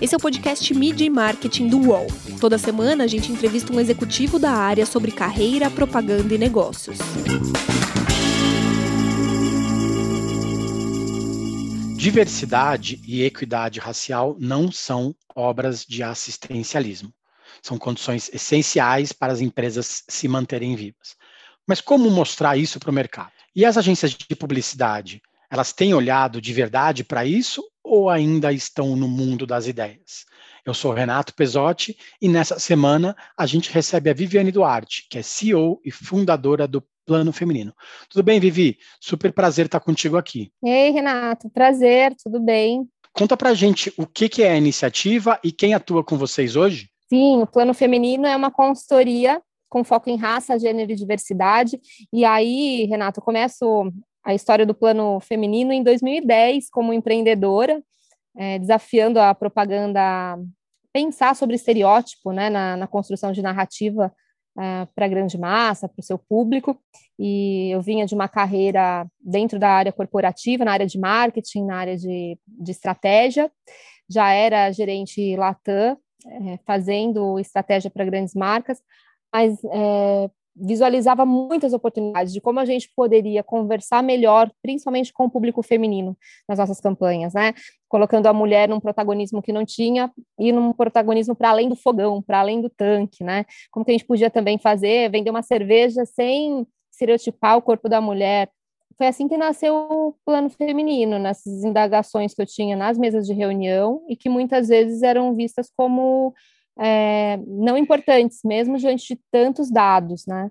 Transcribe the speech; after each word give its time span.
Esse 0.00 0.14
é 0.14 0.16
o 0.16 0.20
podcast 0.20 0.72
Media 0.74 1.04
e 1.04 1.10
Marketing 1.10 1.66
do 1.66 1.88
UOL. 1.88 2.06
Toda 2.40 2.56
semana 2.56 3.02
a 3.02 3.06
gente 3.08 3.32
entrevista 3.32 3.72
um 3.72 3.80
executivo 3.80 4.38
da 4.38 4.52
área 4.52 4.86
sobre 4.86 5.10
carreira, 5.10 5.68
propaganda 5.68 6.32
e 6.32 6.38
negócios. 6.38 6.98
Diversidade 11.96 13.00
e 13.04 13.24
equidade 13.24 13.80
racial 13.80 14.36
não 14.38 14.70
são 14.70 15.12
obras 15.34 15.84
de 15.84 16.00
assistencialismo. 16.00 17.12
São 17.60 17.76
condições 17.76 18.30
essenciais 18.32 19.12
para 19.12 19.32
as 19.32 19.40
empresas 19.40 20.04
se 20.08 20.28
manterem 20.28 20.76
vivas. 20.76 21.16
Mas 21.66 21.80
como 21.80 22.08
mostrar 22.08 22.56
isso 22.56 22.78
para 22.78 22.90
o 22.90 22.94
mercado? 22.94 23.32
E 23.52 23.64
as 23.64 23.76
agências 23.76 24.12
de 24.12 24.36
publicidade, 24.36 25.20
elas 25.50 25.72
têm 25.72 25.94
olhado 25.94 26.40
de 26.40 26.52
verdade 26.52 27.04
para 27.04 27.24
isso 27.24 27.62
ou 27.82 28.10
ainda 28.10 28.52
estão 28.52 28.94
no 28.94 29.08
mundo 29.08 29.46
das 29.46 29.66
ideias? 29.66 30.26
Eu 30.64 30.74
sou 30.74 30.92
Renato 30.92 31.34
Pesotti 31.34 31.96
e 32.20 32.28
nessa 32.28 32.58
semana 32.58 33.16
a 33.36 33.46
gente 33.46 33.72
recebe 33.72 34.10
a 34.10 34.14
Viviane 34.14 34.52
Duarte, 34.52 35.06
que 35.10 35.18
é 35.18 35.22
CEO 35.22 35.80
e 35.84 35.90
fundadora 35.90 36.68
do 36.68 36.84
Plano 37.06 37.32
Feminino. 37.32 37.72
Tudo 38.10 38.22
bem, 38.22 38.38
Vivi? 38.38 38.76
Super 39.00 39.32
prazer 39.32 39.64
estar 39.64 39.80
contigo 39.80 40.18
aqui. 40.18 40.52
Ei, 40.62 40.90
Renato, 40.90 41.48
prazer, 41.48 42.14
tudo 42.22 42.38
bem? 42.38 42.86
Conta 43.14 43.36
pra 43.36 43.54
gente 43.54 43.92
o 43.96 44.06
que, 44.06 44.28
que 44.28 44.42
é 44.42 44.50
a 44.50 44.58
iniciativa 44.58 45.40
e 45.42 45.50
quem 45.50 45.72
atua 45.72 46.04
com 46.04 46.18
vocês 46.18 46.54
hoje? 46.54 46.90
Sim, 47.08 47.40
o 47.40 47.46
Plano 47.46 47.72
Feminino 47.72 48.26
é 48.26 48.36
uma 48.36 48.50
consultoria 48.50 49.40
com 49.70 49.84
foco 49.84 50.10
em 50.10 50.16
raça, 50.16 50.58
gênero 50.58 50.92
e 50.92 50.96
diversidade. 50.96 51.80
E 52.12 52.24
aí, 52.24 52.86
Renato, 52.86 53.20
eu 53.20 53.24
começo 53.24 53.90
a 54.24 54.34
história 54.34 54.66
do 54.66 54.74
plano 54.74 55.20
feminino 55.20 55.72
em 55.72 55.82
2010 55.82 56.70
como 56.70 56.92
empreendedora, 56.92 57.82
é, 58.36 58.58
desafiando 58.58 59.18
a 59.18 59.34
propaganda 59.34 60.38
pensar 60.92 61.34
sobre 61.34 61.56
estereótipo 61.56 62.32
né, 62.32 62.50
na, 62.50 62.76
na 62.76 62.86
construção 62.86 63.32
de 63.32 63.42
narrativa 63.42 64.12
é, 64.58 64.86
para 64.94 65.06
a 65.06 65.08
grande 65.08 65.38
massa, 65.38 65.88
para 65.88 66.00
o 66.00 66.04
seu 66.04 66.18
público. 66.18 66.76
E 67.18 67.70
eu 67.70 67.80
vinha 67.80 68.06
de 68.06 68.14
uma 68.14 68.28
carreira 68.28 69.06
dentro 69.20 69.58
da 69.58 69.70
área 69.70 69.92
corporativa, 69.92 70.64
na 70.64 70.72
área 70.72 70.86
de 70.86 70.98
marketing, 70.98 71.64
na 71.64 71.76
área 71.76 71.96
de, 71.96 72.38
de 72.46 72.70
estratégia. 72.70 73.50
Já 74.08 74.32
era 74.32 74.72
gerente 74.72 75.36
Latam, 75.36 75.96
é, 76.26 76.58
fazendo 76.66 77.38
estratégia 77.38 77.90
para 77.90 78.04
grandes 78.04 78.34
marcas, 78.34 78.82
mas 79.32 79.62
é, 79.64 80.30
visualizava 80.60 81.24
muitas 81.24 81.72
oportunidades 81.72 82.32
de 82.32 82.40
como 82.40 82.60
a 82.60 82.64
gente 82.64 82.90
poderia 82.94 83.42
conversar 83.42 84.02
melhor, 84.02 84.50
principalmente 84.62 85.12
com 85.12 85.24
o 85.24 85.30
público 85.30 85.62
feminino 85.62 86.16
nas 86.48 86.58
nossas 86.58 86.80
campanhas, 86.80 87.34
né? 87.34 87.54
Colocando 87.88 88.26
a 88.26 88.32
mulher 88.32 88.68
num 88.68 88.80
protagonismo 88.80 89.42
que 89.42 89.52
não 89.52 89.64
tinha 89.64 90.12
e 90.38 90.52
num 90.52 90.72
protagonismo 90.72 91.34
para 91.34 91.50
além 91.50 91.68
do 91.68 91.76
fogão, 91.76 92.20
para 92.22 92.40
além 92.40 92.60
do 92.60 92.68
tanque, 92.68 93.24
né? 93.24 93.44
Como 93.70 93.84
que 93.84 93.90
a 93.90 93.94
gente 93.94 94.06
podia 94.06 94.30
também 94.30 94.58
fazer, 94.58 95.10
vender 95.10 95.30
uma 95.30 95.42
cerveja 95.42 96.04
sem 96.04 96.66
estereotipar 96.90 97.56
o 97.56 97.62
corpo 97.62 97.88
da 97.88 98.00
mulher. 98.00 98.50
Foi 98.96 99.06
assim 99.06 99.28
que 99.28 99.36
nasceu 99.36 99.74
o 99.74 100.14
plano 100.24 100.50
feminino, 100.50 101.20
nessas 101.20 101.62
indagações 101.62 102.34
que 102.34 102.42
eu 102.42 102.46
tinha 102.46 102.76
nas 102.76 102.98
mesas 102.98 103.26
de 103.26 103.32
reunião 103.32 104.02
e 104.08 104.16
que 104.16 104.28
muitas 104.28 104.66
vezes 104.66 105.02
eram 105.02 105.34
vistas 105.36 105.70
como 105.76 106.34
é, 106.78 107.36
não 107.46 107.76
importantes, 107.76 108.40
mesmo 108.44 108.78
diante 108.78 109.14
de 109.14 109.20
tantos 109.30 109.70
dados, 109.70 110.24
né? 110.26 110.50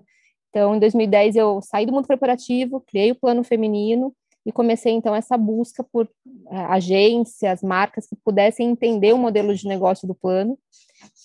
Então, 0.50 0.74
em 0.74 0.78
2010, 0.78 1.36
eu 1.36 1.60
saí 1.62 1.86
do 1.86 1.92
mundo 1.92 2.06
corporativo, 2.06 2.82
criei 2.86 3.10
o 3.10 3.14
plano 3.14 3.42
feminino 3.44 4.14
e 4.44 4.52
comecei, 4.52 4.92
então, 4.92 5.14
essa 5.14 5.36
busca 5.36 5.84
por 5.84 6.08
é, 6.50 6.56
agências, 6.56 7.62
marcas 7.62 8.06
que 8.06 8.16
pudessem 8.16 8.70
entender 8.70 9.12
o 9.12 9.18
modelo 9.18 9.54
de 9.54 9.66
negócio 9.66 10.06
do 10.06 10.14
plano. 10.14 10.58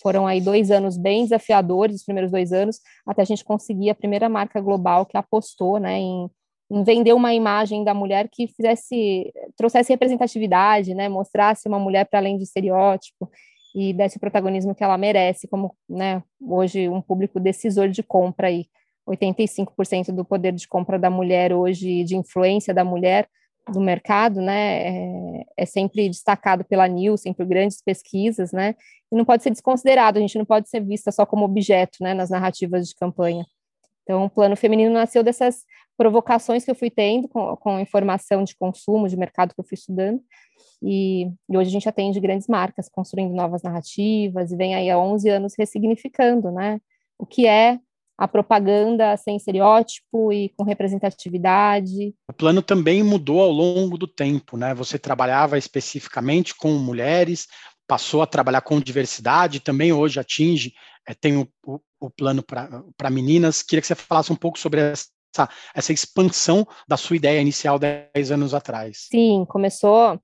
Foram 0.02 0.28
aí 0.28 0.42
dois 0.42 0.72
anos 0.72 0.98
bem 0.98 1.24
desafiadores, 1.24 1.98
os 1.98 2.04
primeiros 2.04 2.32
dois 2.32 2.52
anos, 2.52 2.80
até 3.06 3.22
a 3.22 3.26
gente 3.26 3.44
conseguir 3.44 3.90
a 3.90 3.96
primeira 3.96 4.30
marca 4.30 4.60
global 4.62 5.06
que 5.06 5.18
apostou 5.18 5.80
né, 5.80 6.00
em, 6.00 6.30
em 6.70 6.84
vender 6.84 7.14
uma 7.14 7.34
imagem 7.34 7.84
da 7.84 7.94
mulher 7.94 8.30
que 8.30 8.48
fizesse, 8.48 9.34
trouxesse 9.56 9.92
representatividade, 9.92 10.94
né, 10.94 11.10
mostrasse 11.10 11.68
uma 11.68 11.80
mulher 11.80 12.06
para 12.06 12.20
além 12.20 12.38
de 12.38 12.44
estereótipo 12.44 13.30
e 13.74 13.94
desse 13.94 14.20
protagonismo 14.20 14.76
que 14.76 14.84
ela 14.84 14.98
merece, 14.98 15.48
como 15.48 15.76
né, 15.90 16.22
hoje 16.40 16.88
um 16.88 17.02
público 17.02 17.40
decisor 17.40 17.90
de 17.90 18.04
compra 18.04 18.48
aí. 18.48 18.68
85% 19.08 20.14
do 20.14 20.24
poder 20.24 20.54
de 20.54 20.68
compra 20.68 20.98
da 20.98 21.10
mulher 21.10 21.52
hoje, 21.52 22.04
de 22.04 22.16
influência 22.16 22.74
da 22.74 22.86
mulher 22.86 23.28
do 23.70 23.80
mercado, 23.80 24.42
né, 24.42 24.88
é, 24.88 25.46
é, 25.58 25.66
sempre 25.66 26.08
destacado 26.10 26.64
pela 26.66 26.88
Nielsen 26.88 27.34
por 27.34 27.46
grandes 27.46 27.82
pesquisas, 27.82 28.52
né, 28.52 28.76
e 29.12 29.16
não 29.16 29.26
pode 29.26 29.44
ser 29.44 29.52
desconsiderado, 29.52 30.18
a 30.18 30.22
gente 30.22 30.38
não 30.38 30.46
pode 30.46 30.70
ser 30.70 30.82
vista 30.82 31.12
só 31.12 31.26
como 31.26 31.46
objeto, 31.46 31.98
né, 32.02 32.14
nas 32.14 32.30
narrativas 32.30 32.88
de 32.88 32.96
campanha. 32.96 33.46
Então, 34.04 34.26
o 34.26 34.30
plano 34.30 34.56
feminino 34.56 34.94
nasceu 34.94 35.24
dessas 35.24 35.64
provocações 35.98 36.66
que 36.66 36.72
eu 36.72 36.76
fui 36.76 36.90
tendo 36.90 37.28
com, 37.28 37.56
com 37.58 37.80
informação 37.80 38.44
de 38.44 38.56
consumo, 38.56 39.08
de 39.08 39.18
mercado 39.18 39.54
que 39.54 39.60
eu 39.60 39.66
fui 39.66 39.76
estudando, 39.76 40.22
e, 40.82 41.32
e, 41.50 41.58
hoje 41.58 41.70
a 41.70 41.72
gente 41.72 41.88
atende 41.88 42.20
grandes 42.20 42.48
marcas, 42.48 42.90
construindo 42.90 43.34
novas 43.34 43.64
narrativas, 43.64 44.52
e 44.52 44.58
vem 44.58 44.76
aí 44.76 44.90
há 44.90 44.98
11 44.98 45.30
anos 45.30 45.54
ressignificando, 45.58 46.52
né, 46.52 46.82
o 47.18 47.26
que 47.26 47.48
é 47.48 47.80
a 48.18 48.28
propaganda 48.28 49.18
sem 49.18 49.36
estereótipo 49.36 50.32
e 50.32 50.50
com 50.50 50.64
representatividade. 50.64 52.14
O 52.30 52.34
plano 52.34 52.62
também 52.62 53.02
mudou 53.02 53.42
ao 53.42 53.52
longo 53.52 53.98
do 53.98 54.08
tempo, 54.08 54.56
né? 54.56 54.74
Você 54.76 55.00
trabalhava 55.00 55.58
especificamente 55.58 56.56
com 56.56 56.74
mulheres, 56.74 57.48
passou 57.88 58.22
a 58.22 58.28
trabalhar 58.28 58.62
com 58.62 58.80
diversidade, 58.80 59.60
também 59.60 59.92
hoje 59.92 60.20
atinge, 60.20 60.74
é, 61.08 61.14
tem 61.14 61.38
o, 61.38 61.48
o, 61.66 61.80
o 62.00 62.10
plano 62.10 62.44
para 62.44 63.10
meninas. 63.10 63.62
Queria 63.62 63.82
que 63.82 63.88
você 63.88 63.96
falasse 63.96 64.32
um 64.32 64.38
pouco 64.38 64.60
sobre 64.60 64.80
essa, 64.80 65.08
essa 65.74 65.94
expansão 65.94 66.68
da 66.88 66.98
sua 66.98 67.16
ideia 67.16 67.42
inicial 67.42 67.80
10 67.80 68.32
anos 68.32 68.54
atrás. 68.54 69.08
Sim, 69.12 69.46
começou 69.48 70.20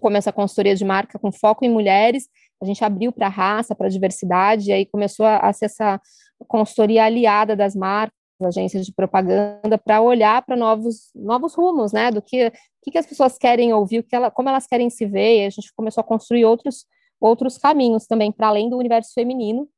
começa 0.00 0.28
a 0.28 0.32
consultoria 0.32 0.74
de 0.74 0.84
marca 0.84 1.18
com 1.18 1.32
foco 1.32 1.64
em 1.64 1.70
mulheres, 1.70 2.28
a 2.60 2.66
gente 2.66 2.84
abriu 2.84 3.12
para 3.12 3.28
raça, 3.28 3.74
para 3.74 3.88
diversidade, 3.88 4.68
e 4.68 4.72
aí 4.72 4.84
começou 4.84 5.24
a, 5.24 5.38
a 5.38 5.52
ser 5.52 5.66
essa 5.66 6.00
consultoria 6.46 7.04
aliada 7.04 7.56
das 7.56 7.74
marcas, 7.74 8.12
agências 8.42 8.84
de 8.84 8.92
propaganda, 8.92 9.78
para 9.78 10.00
olhar 10.00 10.44
para 10.44 10.56
novos, 10.56 11.10
novos 11.14 11.54
rumos, 11.54 11.92
né, 11.92 12.10
do 12.10 12.20
que, 12.20 12.50
que, 12.82 12.90
que 12.90 12.98
as 12.98 13.06
pessoas 13.06 13.38
querem 13.38 13.72
ouvir, 13.72 14.02
que 14.02 14.14
ela, 14.14 14.30
como 14.30 14.48
elas 14.48 14.66
querem 14.66 14.90
se 14.90 15.06
ver, 15.06 15.42
e 15.42 15.46
a 15.46 15.50
gente 15.50 15.72
começou 15.74 16.00
a 16.00 16.04
construir 16.04 16.44
outros, 16.44 16.84
outros 17.20 17.56
caminhos 17.56 18.06
também, 18.06 18.30
para 18.30 18.48
além 18.48 18.68
do 18.68 18.76
universo 18.76 19.12
feminino, 19.14 19.68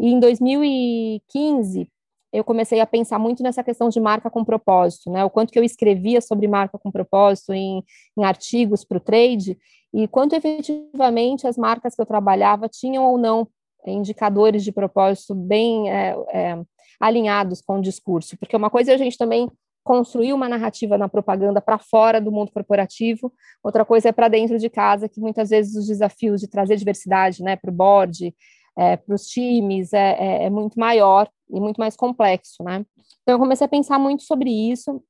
e 0.00 0.08
em 0.08 0.20
2015, 0.20 1.88
eu 2.36 2.44
comecei 2.44 2.80
a 2.80 2.86
pensar 2.86 3.18
muito 3.18 3.42
nessa 3.42 3.64
questão 3.64 3.88
de 3.88 3.98
marca 3.98 4.30
com 4.30 4.44
propósito, 4.44 5.10
né? 5.10 5.24
O 5.24 5.30
quanto 5.30 5.52
que 5.52 5.58
eu 5.58 5.64
escrevia 5.64 6.20
sobre 6.20 6.46
marca 6.46 6.78
com 6.78 6.90
propósito 6.90 7.52
em, 7.52 7.82
em 8.16 8.24
artigos 8.24 8.84
para 8.84 8.98
o 8.98 9.00
trade 9.00 9.58
e 9.92 10.06
quanto 10.06 10.34
efetivamente 10.34 11.46
as 11.46 11.56
marcas 11.56 11.94
que 11.94 12.02
eu 12.02 12.06
trabalhava 12.06 12.68
tinham 12.68 13.04
ou 13.04 13.16
não 13.16 13.48
indicadores 13.86 14.64
de 14.64 14.72
propósito 14.72 15.34
bem 15.34 15.90
é, 15.90 16.16
é, 16.32 16.58
alinhados 17.00 17.62
com 17.62 17.78
o 17.78 17.82
discurso, 17.82 18.36
porque 18.36 18.56
uma 18.56 18.68
coisa 18.68 18.92
é 18.92 18.94
a 18.94 18.98
gente 18.98 19.16
também 19.16 19.48
construir 19.84 20.32
uma 20.32 20.48
narrativa 20.48 20.98
na 20.98 21.08
propaganda 21.08 21.60
para 21.60 21.78
fora 21.78 22.20
do 22.20 22.32
mundo 22.32 22.50
corporativo, 22.50 23.32
outra 23.62 23.84
coisa 23.84 24.08
é 24.08 24.12
para 24.12 24.26
dentro 24.26 24.58
de 24.58 24.68
casa, 24.68 25.08
que 25.08 25.20
muitas 25.20 25.50
vezes 25.50 25.76
os 25.76 25.86
desafios 25.86 26.40
de 26.40 26.48
trazer 26.48 26.76
diversidade 26.76 27.40
né, 27.40 27.54
para 27.54 27.70
o 27.70 27.74
board, 27.74 28.34
é, 28.76 28.96
para 28.96 29.14
os 29.14 29.26
times 29.26 29.92
é, 29.92 30.16
é, 30.18 30.44
é, 30.44 30.50
muito 30.50 30.78
maior 30.78 31.28
e 31.50 31.58
muito 31.58 31.78
mais 31.78 31.96
complexo, 31.96 32.62
né? 32.62 32.84
Então 33.22 33.34
eu 33.34 33.38
comecei 33.38 33.64
a 33.64 33.68
pensar 33.68 33.98
muito 33.98 34.22
sobre 34.22 34.50
isso 34.50 35.02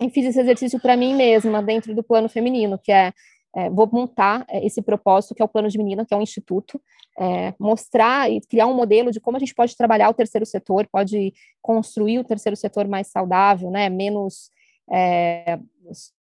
e 0.00 0.10
fiz 0.10 0.26
esse 0.26 0.40
exercício 0.40 0.80
para 0.80 0.96
mim 0.96 1.14
mesma 1.14 1.62
dentro 1.62 1.94
do 1.94 2.02
plano 2.02 2.28
feminino, 2.28 2.78
que 2.78 2.92
é, 2.92 3.12
é 3.56 3.70
vou 3.70 3.88
montar 3.90 4.44
é, 4.48 4.64
esse 4.64 4.82
propósito 4.82 5.34
que 5.34 5.40
é 5.40 5.44
o 5.44 5.48
plano 5.48 5.68
de 5.68 5.78
menina, 5.78 6.04
que 6.04 6.12
é 6.12 6.16
um 6.16 6.22
instituto, 6.22 6.80
é, 7.18 7.54
mostrar 7.58 8.30
e 8.30 8.40
criar 8.40 8.66
um 8.66 8.74
modelo 8.74 9.10
de 9.10 9.20
como 9.20 9.36
a 9.36 9.40
gente 9.40 9.54
pode 9.54 9.76
trabalhar 9.76 10.10
o 10.10 10.14
terceiro 10.14 10.44
setor, 10.44 10.86
pode 10.92 11.32
construir 11.62 12.18
o 12.18 12.24
terceiro 12.24 12.56
setor 12.56 12.86
mais 12.86 13.06
saudável, 13.06 13.70
né? 13.70 13.88
Menos 13.88 14.50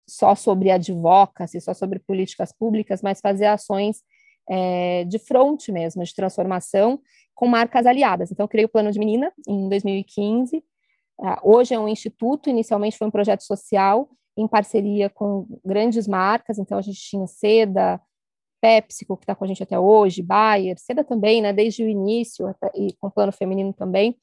só 0.07 0.35
sobre 0.35 0.71
advocacy, 0.71 1.61
só 1.61 1.73
sobre 1.73 1.99
políticas 1.99 2.53
públicas, 2.53 3.01
mas 3.01 3.21
fazer 3.21 3.47
ações 3.47 4.03
é, 4.49 5.05
de 5.05 5.19
front 5.19 5.69
mesmo, 5.69 6.03
de 6.03 6.15
transformação, 6.15 7.01
com 7.35 7.47
marcas 7.47 7.87
aliadas. 7.87 8.31
Então, 8.31 8.45
eu 8.45 8.49
criei 8.49 8.65
o 8.65 8.69
Plano 8.69 8.91
de 8.91 8.99
Menina 8.99 9.33
em 9.49 9.69
2015. 9.69 10.63
Ah, 11.21 11.41
hoje 11.43 11.75
é 11.75 11.79
um 11.79 11.89
instituto, 11.89 12.51
inicialmente 12.51 12.99
foi 12.99 13.07
um 13.07 13.11
projeto 13.11 13.43
social, 13.43 14.09
em 14.37 14.49
parceria 14.49 15.11
com 15.11 15.47
grandes 15.65 16.07
marcas. 16.07 16.59
Então, 16.59 16.79
a 16.79 16.83
gente 16.83 17.01
tinha 17.01 17.27
Seda, 17.27 18.01
PepsiCo, 18.61 19.17
que 19.17 19.25
está 19.25 19.35
com 19.35 19.45
a 19.45 19.49
gente 19.49 19.63
até 19.63 19.79
hoje, 19.79 20.23
Bayer, 20.23 20.79
Seda 20.79 21.03
também, 21.03 21.43
né, 21.43 21.53
desde 21.53 21.83
o 21.83 21.89
início, 21.89 22.47
até, 22.47 22.71
e 22.77 22.93
com 23.01 23.11
Plano 23.11 23.33
Feminino 23.33 23.73
também. 23.73 24.17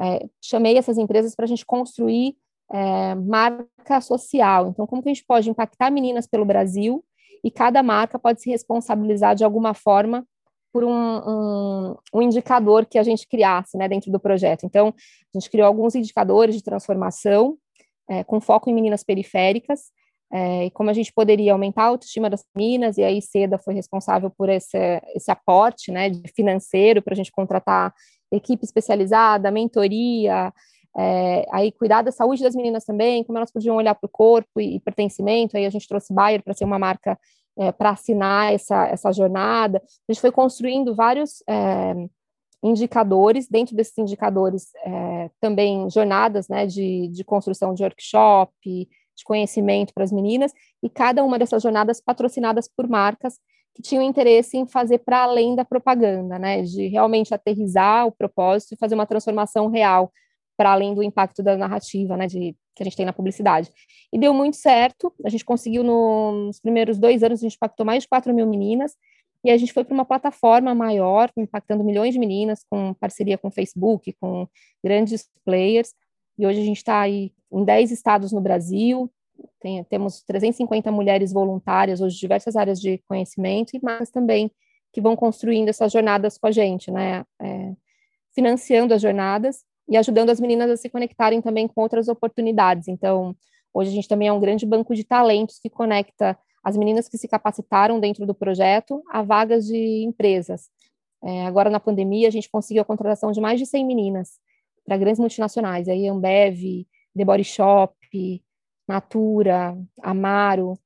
É, 0.00 0.26
chamei 0.42 0.76
essas 0.76 0.98
empresas 0.98 1.34
para 1.34 1.44
a 1.44 1.48
gente 1.48 1.64
construir 1.64 2.36
é, 2.72 3.14
marca 3.14 4.00
social. 4.00 4.68
Então, 4.68 4.86
como 4.86 5.02
que 5.02 5.08
a 5.08 5.14
gente 5.14 5.24
pode 5.24 5.48
impactar 5.48 5.90
meninas 5.90 6.26
pelo 6.26 6.44
Brasil 6.44 7.04
e 7.44 7.50
cada 7.50 7.82
marca 7.82 8.18
pode 8.18 8.40
se 8.40 8.48
responsabilizar 8.48 9.36
de 9.36 9.44
alguma 9.44 9.74
forma 9.74 10.26
por 10.72 10.82
um, 10.82 10.90
um, 10.90 11.96
um, 12.14 12.22
indicador 12.22 12.86
que 12.86 12.98
a 12.98 13.02
gente 13.02 13.28
criasse 13.28 13.76
né, 13.76 13.86
dentro 13.86 14.10
do 14.10 14.18
projeto. 14.18 14.64
Então, 14.64 14.88
a 14.88 15.38
gente 15.38 15.50
criou 15.50 15.68
alguns 15.68 15.94
indicadores 15.94 16.56
de 16.56 16.64
transformação 16.64 17.56
é, 18.08 18.24
com 18.24 18.40
foco 18.40 18.68
em 18.68 18.74
meninas 18.74 19.04
periféricas, 19.04 19.92
é, 20.32 20.64
e 20.64 20.70
como 20.70 20.90
a 20.90 20.92
gente 20.92 21.12
poderia 21.12 21.52
aumentar 21.52 21.84
a 21.84 21.88
autoestima 21.88 22.28
das 22.28 22.44
meninas, 22.56 22.98
e 22.98 23.04
aí 23.04 23.22
Seda 23.22 23.56
foi 23.56 23.74
responsável 23.74 24.30
por 24.36 24.48
esse, 24.48 24.76
esse 25.14 25.30
aporte 25.30 25.92
né, 25.92 26.10
financeiro 26.34 27.00
para 27.02 27.14
a 27.14 27.16
gente 27.16 27.30
contratar 27.30 27.94
equipe 28.32 28.64
especializada, 28.64 29.50
mentoria, 29.50 30.52
é, 30.96 31.46
aí 31.52 31.72
cuidar 31.72 32.02
da 32.02 32.12
saúde 32.12 32.42
das 32.42 32.54
meninas 32.54 32.84
também, 32.84 33.24
como 33.24 33.38
elas 33.38 33.50
podiam 33.50 33.76
olhar 33.76 33.94
para 33.94 34.06
o 34.06 34.10
corpo 34.10 34.60
e, 34.60 34.76
e, 34.76 34.80
pertencimento, 34.80 35.56
aí 35.56 35.66
a 35.66 35.70
gente 35.70 35.88
trouxe 35.88 36.14
Bayer 36.14 36.42
para 36.42 36.54
ser 36.54 36.64
uma 36.64 36.78
marca 36.78 37.18
é, 37.58 37.72
para 37.72 37.90
assinar 37.90 38.52
essa, 38.52 38.86
essa 38.86 39.12
jornada. 39.12 39.82
A 40.08 40.12
gente 40.12 40.20
foi 40.20 40.30
construindo 40.30 40.94
vários 40.94 41.42
é, 41.48 41.94
indicadores, 42.62 43.48
dentro 43.48 43.74
desses 43.74 43.98
indicadores 43.98 44.70
é, 44.84 45.30
também 45.40 45.90
jornadas 45.90 46.48
né, 46.48 46.66
de, 46.66 47.08
de 47.08 47.24
construção 47.24 47.74
de 47.74 47.82
workshop, 47.82 48.52
de 48.62 49.24
conhecimento 49.24 49.92
para 49.92 50.04
as 50.04 50.12
meninas, 50.12 50.52
e 50.82 50.88
cada 50.88 51.22
uma 51.24 51.38
dessas 51.38 51.62
jornadas 51.62 52.00
patrocinadas 52.00 52.68
por 52.68 52.88
marcas 52.88 53.38
que 53.74 53.82
tinham 53.82 54.02
interesse 54.02 54.56
em 54.56 54.66
fazer 54.66 54.98
para 54.98 55.24
além 55.24 55.56
da 55.56 55.64
propaganda, 55.64 56.38
né, 56.38 56.62
de 56.62 56.86
realmente 56.86 57.34
aterrizar 57.34 58.06
o 58.06 58.12
propósito 58.12 58.74
e 58.74 58.78
fazer 58.78 58.94
uma 58.94 59.06
transformação 59.06 59.68
real 59.68 60.12
para 60.56 60.72
além 60.72 60.94
do 60.94 61.02
impacto 61.02 61.42
da 61.42 61.56
narrativa, 61.56 62.16
né, 62.16 62.26
de, 62.26 62.56
que 62.74 62.82
a 62.82 62.84
gente 62.84 62.96
tem 62.96 63.06
na 63.06 63.12
publicidade. 63.12 63.70
E 64.12 64.18
deu 64.18 64.32
muito 64.32 64.56
certo, 64.56 65.12
a 65.24 65.28
gente 65.28 65.44
conseguiu 65.44 65.82
no, 65.82 66.46
nos 66.46 66.60
primeiros 66.60 66.98
dois 66.98 67.22
anos, 67.22 67.40
a 67.40 67.42
gente 67.42 67.56
impactou 67.56 67.84
mais 67.84 68.02
de 68.02 68.08
4 68.08 68.32
mil 68.34 68.46
meninas, 68.46 68.94
e 69.44 69.50
a 69.50 69.56
gente 69.56 69.72
foi 69.72 69.84
para 69.84 69.92
uma 69.92 70.06
plataforma 70.06 70.74
maior, 70.74 71.30
impactando 71.36 71.84
milhões 71.84 72.14
de 72.14 72.18
meninas, 72.18 72.64
com 72.70 72.94
parceria 72.94 73.36
com 73.36 73.50
Facebook, 73.50 74.14
com 74.20 74.48
grandes 74.82 75.28
players, 75.44 75.92
e 76.38 76.46
hoje 76.46 76.60
a 76.60 76.64
gente 76.64 76.78
está 76.78 77.00
aí 77.00 77.32
em 77.52 77.64
10 77.64 77.90
estados 77.92 78.32
no 78.32 78.40
Brasil, 78.40 79.10
tem, 79.60 79.84
temos 79.84 80.22
350 80.22 80.90
mulheres 80.90 81.32
voluntárias 81.32 82.00
hoje, 82.00 82.18
diversas 82.18 82.56
áreas 82.56 82.80
de 82.80 82.98
conhecimento, 83.06 83.76
e 83.76 83.80
mais 83.82 84.10
também 84.10 84.50
que 84.92 85.00
vão 85.00 85.16
construindo 85.16 85.68
essas 85.68 85.92
jornadas 85.92 86.38
com 86.38 86.46
a 86.46 86.52
gente, 86.52 86.90
né, 86.90 87.24
é, 87.40 87.72
financiando 88.34 88.94
as 88.94 89.02
jornadas, 89.02 89.64
e 89.88 89.96
ajudando 89.96 90.30
as 90.30 90.40
meninas 90.40 90.70
a 90.70 90.76
se 90.76 90.88
conectarem 90.88 91.40
também 91.42 91.68
com 91.68 91.80
outras 91.80 92.08
oportunidades. 92.08 92.88
Então, 92.88 93.36
hoje 93.72 93.90
a 93.90 93.94
gente 93.94 94.08
também 94.08 94.28
é 94.28 94.32
um 94.32 94.40
grande 94.40 94.64
banco 94.64 94.94
de 94.94 95.04
talentos 95.04 95.58
que 95.58 95.68
conecta 95.68 96.38
as 96.62 96.76
meninas 96.76 97.08
que 97.08 97.18
se 97.18 97.28
capacitaram 97.28 98.00
dentro 98.00 98.26
do 98.26 98.34
projeto 98.34 99.02
a 99.10 99.22
vagas 99.22 99.66
de 99.66 100.04
empresas. 100.04 100.70
É, 101.22 101.46
agora, 101.46 101.68
na 101.70 101.80
pandemia, 101.80 102.28
a 102.28 102.30
gente 102.30 102.50
conseguiu 102.50 102.82
a 102.82 102.84
contratação 102.84 103.32
de 103.32 103.40
mais 103.40 103.58
de 103.58 103.66
100 103.66 103.86
meninas 103.86 104.38
para 104.84 104.96
grandes 104.96 105.20
multinacionais, 105.20 105.88
aí 105.88 106.06
Ambev, 106.06 106.86
The 107.16 107.24
Body 107.24 107.44
Shop, 107.44 107.94
Natura, 108.86 109.76
Amaro, 110.02 110.78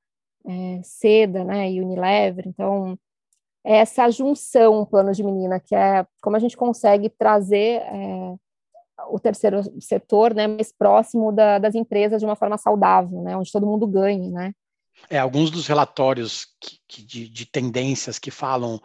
é, 0.46 0.80
Seda, 0.82 1.44
né, 1.44 1.70
e 1.70 1.80
Unilever. 1.80 2.46
Então, 2.46 2.98
é 3.64 3.78
essa 3.78 4.08
junção, 4.10 4.86
plano 4.86 5.12
de 5.12 5.22
menina, 5.22 5.60
que 5.60 5.74
é 5.74 6.06
como 6.22 6.36
a 6.36 6.38
gente 6.38 6.56
consegue 6.56 7.08
trazer 7.10 7.82
é, 7.82 8.34
o 9.10 9.18
terceiro 9.18 9.62
setor 9.80 10.34
né, 10.34 10.46
mais 10.46 10.72
próximo 10.72 11.32
da, 11.32 11.58
das 11.58 11.74
empresas 11.74 12.20
de 12.20 12.26
uma 12.26 12.36
forma 12.36 12.58
saudável, 12.58 13.22
né, 13.22 13.36
onde 13.36 13.52
todo 13.52 13.66
mundo 13.66 13.86
ganhe, 13.86 14.30
né? 14.30 14.52
É, 15.08 15.18
alguns 15.18 15.50
dos 15.50 15.66
relatórios 15.66 16.46
que, 16.60 16.78
que 16.88 17.02
de, 17.02 17.28
de, 17.28 17.46
tendências 17.46 18.18
que 18.18 18.32
falam 18.32 18.80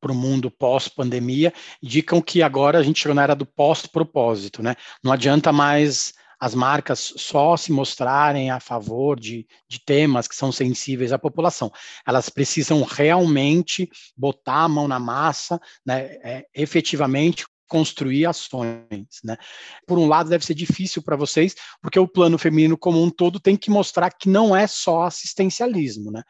para 0.00 0.10
o 0.10 0.14
mundo 0.14 0.50
pós-pandemia 0.50 1.52
indicam 1.82 2.22
que 2.22 2.42
agora 2.42 2.78
a 2.78 2.82
gente 2.82 3.00
chegou 3.00 3.14
na 3.14 3.22
era 3.22 3.34
do 3.34 3.44
pós-propósito, 3.44 4.62
né? 4.62 4.74
Não 5.04 5.12
adianta 5.12 5.52
mais 5.52 6.14
as 6.42 6.56
marcas 6.56 7.14
só 7.16 7.56
se 7.56 7.70
mostrarem 7.70 8.50
a 8.50 8.58
favor 8.58 9.18
de, 9.20 9.46
de 9.68 9.78
temas 9.78 10.26
que 10.26 10.34
são 10.34 10.50
sensíveis 10.50 11.12
à 11.12 11.18
população. 11.18 11.70
Elas 12.04 12.28
precisam 12.28 12.82
realmente 12.82 13.88
botar 14.16 14.64
a 14.64 14.68
mão 14.68 14.88
na 14.88 14.98
massa, 14.98 15.60
né, 15.86 16.18
é, 16.24 16.46
efetivamente 16.52 17.46
construir 17.72 18.26
ações, 18.26 19.06
né? 19.24 19.38
Por 19.86 19.98
um 19.98 20.06
lado, 20.06 20.28
deve 20.28 20.44
ser 20.44 20.52
difícil 20.52 21.02
para 21.02 21.16
vocês, 21.16 21.54
porque 21.80 21.98
o 21.98 22.06
plano 22.06 22.36
feminino 22.36 22.76
como 22.76 23.02
um 23.02 23.08
todo 23.08 23.40
tem 23.40 23.56
que 23.56 23.70
mostrar 23.70 24.10
que 24.10 24.28
não 24.28 24.54
é 24.54 24.66
só 24.66 25.04
assistencialismo, 25.04 26.12
né? 26.12 26.22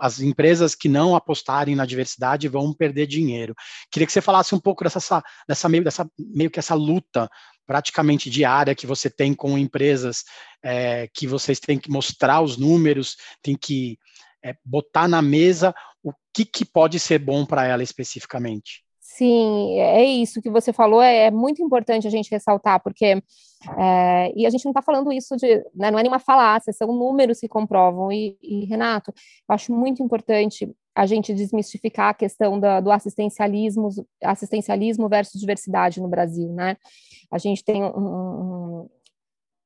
As 0.00 0.18
empresas 0.18 0.74
que 0.74 0.88
não 0.88 1.14
apostarem 1.14 1.76
na 1.76 1.86
diversidade 1.86 2.48
vão 2.48 2.74
perder 2.74 3.06
dinheiro. 3.06 3.54
Queria 3.92 4.04
que 4.04 4.12
você 4.12 4.20
falasse 4.20 4.52
um 4.52 4.58
pouco 4.58 4.82
dessa, 4.82 5.22
dessa 5.48 5.68
meio, 5.68 5.84
dessa 5.84 6.10
meio 6.18 6.50
que 6.50 6.58
essa 6.58 6.74
luta 6.74 7.30
praticamente 7.64 8.28
diária 8.28 8.74
que 8.74 8.88
você 8.88 9.08
tem 9.08 9.32
com 9.32 9.56
empresas 9.56 10.24
é, 10.64 11.06
que 11.14 11.28
vocês 11.28 11.60
têm 11.60 11.78
que 11.78 11.88
mostrar 11.88 12.40
os 12.40 12.56
números, 12.56 13.16
tem 13.40 13.56
que 13.56 13.96
é, 14.44 14.56
botar 14.64 15.06
na 15.06 15.22
mesa 15.22 15.72
o 16.02 16.12
que, 16.34 16.44
que 16.44 16.64
pode 16.64 16.98
ser 16.98 17.20
bom 17.20 17.46
para 17.46 17.64
ela 17.64 17.84
especificamente. 17.84 18.82
Sim, 19.16 19.78
é 19.80 20.04
isso 20.04 20.40
que 20.40 20.48
você 20.48 20.72
falou, 20.72 21.02
é, 21.02 21.26
é 21.26 21.30
muito 21.32 21.60
importante 21.60 22.06
a 22.06 22.10
gente 22.10 22.30
ressaltar, 22.30 22.80
porque, 22.80 23.20
é, 23.76 24.32
e 24.36 24.46
a 24.46 24.50
gente 24.50 24.64
não 24.64 24.70
está 24.70 24.80
falando 24.80 25.12
isso 25.12 25.36
de, 25.36 25.56
né, 25.74 25.90
não 25.90 25.98
é 25.98 26.02
nenhuma 26.02 26.20
falácia, 26.20 26.72
são 26.72 26.88
números 26.92 27.40
que 27.40 27.48
comprovam, 27.48 28.12
e, 28.12 28.38
e, 28.40 28.64
Renato, 28.66 29.12
eu 29.48 29.54
acho 29.54 29.74
muito 29.74 30.00
importante 30.00 30.72
a 30.94 31.06
gente 31.06 31.34
desmistificar 31.34 32.10
a 32.10 32.14
questão 32.14 32.58
da, 32.60 32.80
do 32.80 32.90
assistencialismo, 32.92 33.88
assistencialismo 34.22 35.08
versus 35.08 35.40
diversidade 35.40 36.00
no 36.00 36.08
Brasil, 36.08 36.48
né, 36.52 36.76
a 37.32 37.36
gente 37.36 37.64
tem 37.64 37.82
um, 37.82 37.88
um, 37.88 38.88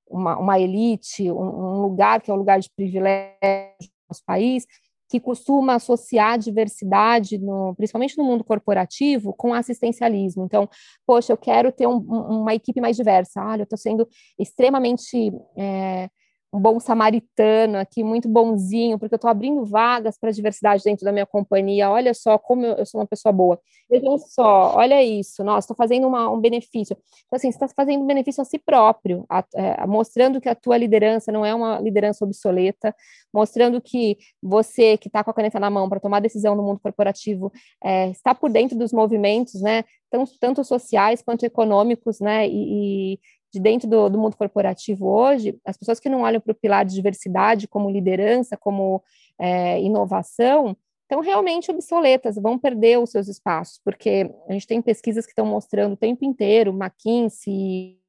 uma, 0.09 0.39
uma, 0.39 0.59
elite, 0.59 1.31
um, 1.31 1.37
um 1.37 1.83
lugar 1.83 2.23
que 2.23 2.31
é 2.31 2.35
um 2.35 2.39
lugar 2.39 2.61
de 2.61 2.71
privilégio 2.75 3.37
no 3.83 4.09
nosso 4.09 4.25
país, 4.25 4.67
que 5.15 5.21
costuma 5.21 5.77
associar 5.77 6.33
a 6.33 6.37
diversidade, 6.37 7.39
no, 7.39 7.73
principalmente 7.77 8.19
no 8.19 8.25
mundo 8.25 8.43
corporativo, 8.43 9.33
com 9.33 9.55
assistencialismo. 9.55 10.45
Então, 10.45 10.69
poxa, 11.07 11.33
eu 11.33 11.37
quero 11.37 11.71
ter 11.71 11.87
um, 11.87 11.99
uma 11.99 12.53
equipe 12.53 12.81
mais 12.81 12.97
diversa. 12.97 13.41
Olha, 13.41 13.61
eu 13.61 13.63
estou 13.63 13.79
sendo 13.79 14.09
extremamente 14.37 15.33
é, 15.57 16.11
um 16.55 16.61
bom 16.61 16.79
samaritano 16.79 17.79
aqui, 17.79 18.05
muito 18.05 18.29
bonzinho, 18.29 18.97
porque 18.97 19.15
eu 19.15 19.17
estou 19.17 19.29
abrindo 19.29 19.65
vagas 19.65 20.17
para 20.17 20.29
a 20.29 20.33
diversidade 20.33 20.85
dentro 20.85 21.05
da 21.05 21.11
minha 21.11 21.27
companhia. 21.27 21.91
Olha 21.91 22.15
só 22.15 22.39
como 22.39 22.65
eu, 22.65 22.75
eu 22.75 22.87
sou 22.87 23.01
uma 23.01 23.07
pessoa 23.07 23.33
boa. 23.33 23.61
Vejam 23.91 24.17
só, 24.19 24.77
olha 24.77 25.03
isso, 25.03 25.43
nossa, 25.43 25.65
estou 25.65 25.77
fazendo 25.77 26.07
uma, 26.07 26.31
um 26.31 26.41
benefício. 26.41 26.97
Então, 27.27 27.37
assim, 27.37 27.51
você 27.51 27.57
está 27.57 27.67
fazendo 27.69 28.03
um 28.05 28.07
benefício 28.07 28.41
a 28.41 28.45
si 28.45 28.57
próprio, 28.57 29.27
a, 29.29 29.45
é, 29.55 29.85
mostrando 29.85 30.41
que 30.41 30.49
a 30.49 30.55
tua 30.55 30.79
liderança 30.79 31.33
não 31.33 31.45
é 31.45 31.53
uma 31.53 31.81
liderança 31.81 32.25
obsoleta, 32.25 32.95
mostrando 33.33 33.81
que 33.81 34.17
você, 34.41 34.97
que 34.97 35.09
está 35.09 35.25
com 35.25 35.31
a 35.31 35.35
caneta 35.35 35.59
na 35.59 35.69
mão 35.69 35.89
para 35.89 35.99
tomar 35.99 36.21
decisão 36.21 36.55
no 36.55 36.63
mundo 36.63 36.79
corporativo, 36.81 37.53
é, 37.83 38.11
está 38.11 38.33
por 38.33 38.49
dentro 38.49 38.79
dos 38.79 38.93
movimentos, 38.93 39.61
né, 39.61 39.83
tanto, 40.09 40.33
tanto 40.39 40.63
sociais 40.63 41.21
quanto 41.21 41.45
econômicos, 41.45 42.21
né, 42.21 42.47
e, 42.49 43.15
e 43.15 43.19
de 43.55 43.61
dentro 43.61 43.89
do, 43.89 44.09
do, 44.09 44.19
mundo 44.19 44.37
corporativo 44.37 45.07
hoje, 45.07 45.57
as 45.65 45.77
pessoas 45.77 46.01
que 46.01 46.09
não 46.09 46.23
olham 46.23 46.41
para 46.41 46.51
o 46.51 46.55
pilar 46.57 46.85
de 46.85 46.93
diversidade 46.93 47.69
como 47.69 47.89
liderança, 47.89 48.57
como 48.57 49.01
é, 49.41 49.81
inovação, 49.81 50.77
estão 51.03 51.21
realmente 51.21 51.71
obsoletas, 51.71 52.35
vão 52.35 52.59
perder 52.59 52.99
os 52.99 53.11
seus 53.11 53.29
espaços, 53.29 53.81
porque 53.85 54.29
a 54.49 54.53
gente 54.53 54.67
tem 54.67 54.83
pesquisas 54.83 55.25
que 55.25 55.31
estão 55.31 55.47
mostrando 55.47 55.93
o 55.93 55.97
tempo 55.97 56.25
inteiro, 56.25 56.73
McKinsey, 56.73 58.01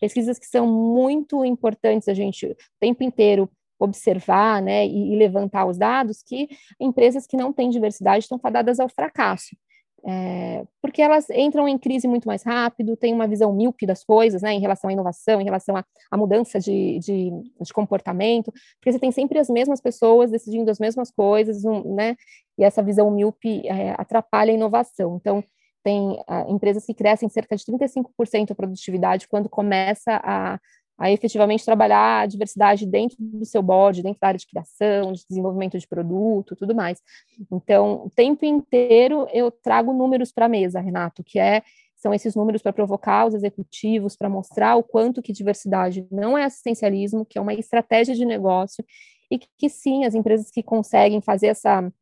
pesquisas 0.00 0.38
que 0.38 0.46
são 0.46 0.66
muito 0.66 1.44
importantes 1.44 2.08
a 2.08 2.14
gente 2.14 2.46
o 2.46 2.56
tempo 2.80 3.04
inteiro 3.04 3.50
observar 3.78 4.62
né, 4.62 4.86
e, 4.86 5.12
e 5.12 5.16
levantar 5.18 5.66
os 5.66 5.76
dados, 5.76 6.22
que 6.22 6.48
empresas 6.80 7.26
que 7.26 7.36
não 7.36 7.52
têm 7.52 7.68
diversidade 7.68 8.24
estão 8.24 8.38
fadadas 8.38 8.80
ao 8.80 8.88
fracasso. 8.88 9.54
É, 10.06 10.64
porque 10.80 11.02
elas 11.02 11.28
entram 11.30 11.68
em 11.68 11.76
crise 11.76 12.06
muito 12.06 12.26
mais 12.26 12.42
rápido, 12.42 12.96
têm 12.96 13.12
uma 13.12 13.26
visão 13.26 13.52
míope 13.52 13.84
das 13.84 14.04
coisas, 14.04 14.42
né, 14.42 14.52
em 14.52 14.60
relação 14.60 14.88
à 14.88 14.92
inovação, 14.92 15.40
em 15.40 15.44
relação 15.44 15.76
à, 15.76 16.16
mudança 16.16 16.60
de, 16.60 16.98
de, 17.00 17.30
de, 17.60 17.72
comportamento, 17.72 18.52
porque 18.78 18.92
você 18.92 18.98
tem 18.98 19.10
sempre 19.10 19.38
as 19.38 19.50
mesmas 19.50 19.80
pessoas 19.80 20.30
decidindo 20.30 20.70
as 20.70 20.78
mesmas 20.78 21.10
coisas, 21.10 21.64
um, 21.64 21.94
né, 21.94 22.16
e 22.56 22.64
essa 22.64 22.82
visão 22.82 23.10
míope 23.10 23.66
é, 23.66 23.90
atrapalha 23.98 24.52
a 24.52 24.54
inovação. 24.54 25.16
Então, 25.16 25.42
tem 25.82 26.22
a, 26.26 26.42
empresas 26.48 26.84
que 26.84 26.94
crescem 26.94 27.28
cerca 27.28 27.56
de 27.56 27.64
35% 27.64 28.50
a 28.50 28.54
produtividade 28.54 29.28
quando 29.28 29.48
começa 29.48 30.20
a, 30.22 30.58
a 30.98 31.10
efetivamente 31.12 31.64
trabalhar 31.64 32.22
a 32.22 32.26
diversidade 32.26 32.84
dentro 32.84 33.16
do 33.20 33.44
seu 33.44 33.62
board, 33.62 34.02
dentro 34.02 34.18
da 34.20 34.28
área 34.28 34.38
de 34.38 34.46
criação, 34.46 35.12
de 35.12 35.24
desenvolvimento 35.28 35.78
de 35.78 35.86
produto, 35.86 36.56
tudo 36.56 36.74
mais. 36.74 37.00
Então, 37.52 38.06
o 38.06 38.10
tempo 38.10 38.44
inteiro 38.44 39.28
eu 39.32 39.50
trago 39.50 39.92
números 39.92 40.32
para 40.32 40.46
a 40.46 40.48
mesa, 40.48 40.80
Renato, 40.80 41.22
que 41.22 41.38
é 41.38 41.62
são 41.94 42.14
esses 42.14 42.36
números 42.36 42.62
para 42.62 42.72
provocar 42.72 43.26
os 43.26 43.34
executivos, 43.34 44.16
para 44.16 44.28
mostrar 44.28 44.76
o 44.76 44.84
quanto 44.84 45.20
que 45.20 45.32
diversidade 45.32 46.06
não 46.12 46.38
é 46.38 46.44
assistencialismo, 46.44 47.26
que 47.26 47.38
é 47.38 47.40
uma 47.40 47.54
estratégia 47.54 48.14
de 48.14 48.24
negócio 48.24 48.84
e 49.30 49.38
que, 49.38 49.48
que 49.58 49.68
sim, 49.68 50.04
as 50.04 50.14
empresas 50.14 50.48
que 50.50 50.62
conseguem 50.62 51.20
fazer 51.20 51.48
essa, 51.48 51.92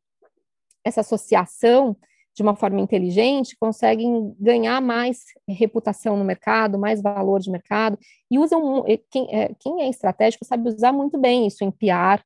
essa 0.85 1.00
associação 1.00 1.97
de 2.37 2.43
uma 2.43 2.55
forma 2.55 2.81
inteligente, 2.83 3.57
conseguem 3.59 4.37
ganhar 4.38 4.78
mais 4.83 5.25
reputação 5.49 6.19
no 6.19 6.25
mercado, 6.25 6.78
mais 6.78 7.00
valor 7.00 7.40
de 7.40 7.50
mercado, 7.50 7.99
e 8.31 8.38
usam, 8.38 8.85
quem, 9.11 9.26
é, 9.35 9.55
quem 9.59 9.81
é 9.81 9.88
estratégico 9.88 10.45
sabe 10.45 10.69
usar 10.69 10.93
muito 10.93 11.16
bem 11.16 11.47
isso 11.47 11.64
em 11.64 11.71
PR, 11.71 12.23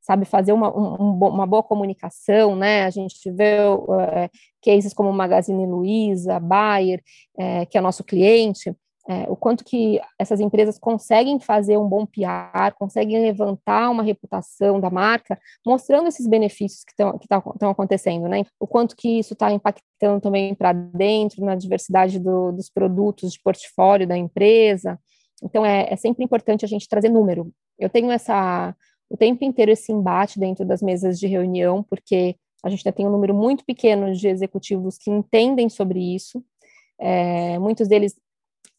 sabe 0.00 0.24
fazer 0.24 0.52
uma, 0.52 0.70
um, 0.72 1.12
uma 1.12 1.44
boa 1.44 1.62
comunicação, 1.62 2.54
né? 2.54 2.84
A 2.84 2.90
gente 2.90 3.30
vê 3.32 3.56
é, 3.56 4.30
cases 4.62 4.94
como 4.94 5.12
Magazine 5.12 5.66
Luiza, 5.66 6.38
Bayer, 6.38 7.02
é, 7.36 7.66
que 7.66 7.76
é 7.76 7.80
nosso 7.80 8.04
cliente, 8.04 8.72
é, 9.08 9.24
o 9.26 9.34
quanto 9.34 9.64
que 9.64 9.98
essas 10.18 10.38
empresas 10.38 10.78
conseguem 10.78 11.40
fazer 11.40 11.78
um 11.78 11.88
bom 11.88 12.04
PR, 12.04 12.74
conseguem 12.78 13.18
levantar 13.22 13.88
uma 13.88 14.02
reputação 14.02 14.78
da 14.78 14.90
marca, 14.90 15.40
mostrando 15.66 16.08
esses 16.08 16.26
benefícios 16.26 16.84
que 16.84 16.92
estão 16.92 17.18
que 17.18 17.24
estão 17.24 17.70
acontecendo, 17.70 18.28
né? 18.28 18.44
O 18.60 18.66
quanto 18.66 18.94
que 18.94 19.18
isso 19.18 19.32
está 19.32 19.50
impactando 19.50 20.20
também 20.20 20.54
para 20.54 20.74
dentro, 20.74 21.42
na 21.42 21.54
diversidade 21.54 22.18
do, 22.18 22.52
dos 22.52 22.68
produtos 22.68 23.32
de 23.32 23.40
portfólio 23.42 24.06
da 24.06 24.16
empresa. 24.16 25.00
Então, 25.42 25.64
é, 25.64 25.90
é 25.90 25.96
sempre 25.96 26.22
importante 26.22 26.66
a 26.66 26.68
gente 26.68 26.86
trazer 26.86 27.08
número. 27.08 27.50
Eu 27.78 27.88
tenho 27.88 28.10
essa 28.10 28.76
o 29.08 29.16
tempo 29.16 29.42
inteiro 29.42 29.70
esse 29.70 29.90
embate 29.90 30.38
dentro 30.38 30.66
das 30.66 30.82
mesas 30.82 31.18
de 31.18 31.26
reunião, 31.26 31.82
porque 31.82 32.36
a 32.62 32.68
gente 32.68 32.86
ainda 32.86 32.94
tem 32.94 33.06
um 33.06 33.10
número 33.10 33.34
muito 33.34 33.64
pequeno 33.64 34.12
de 34.12 34.28
executivos 34.28 34.98
que 34.98 35.10
entendem 35.10 35.70
sobre 35.70 36.14
isso. 36.14 36.44
É, 37.00 37.58
muitos 37.58 37.88
deles 37.88 38.14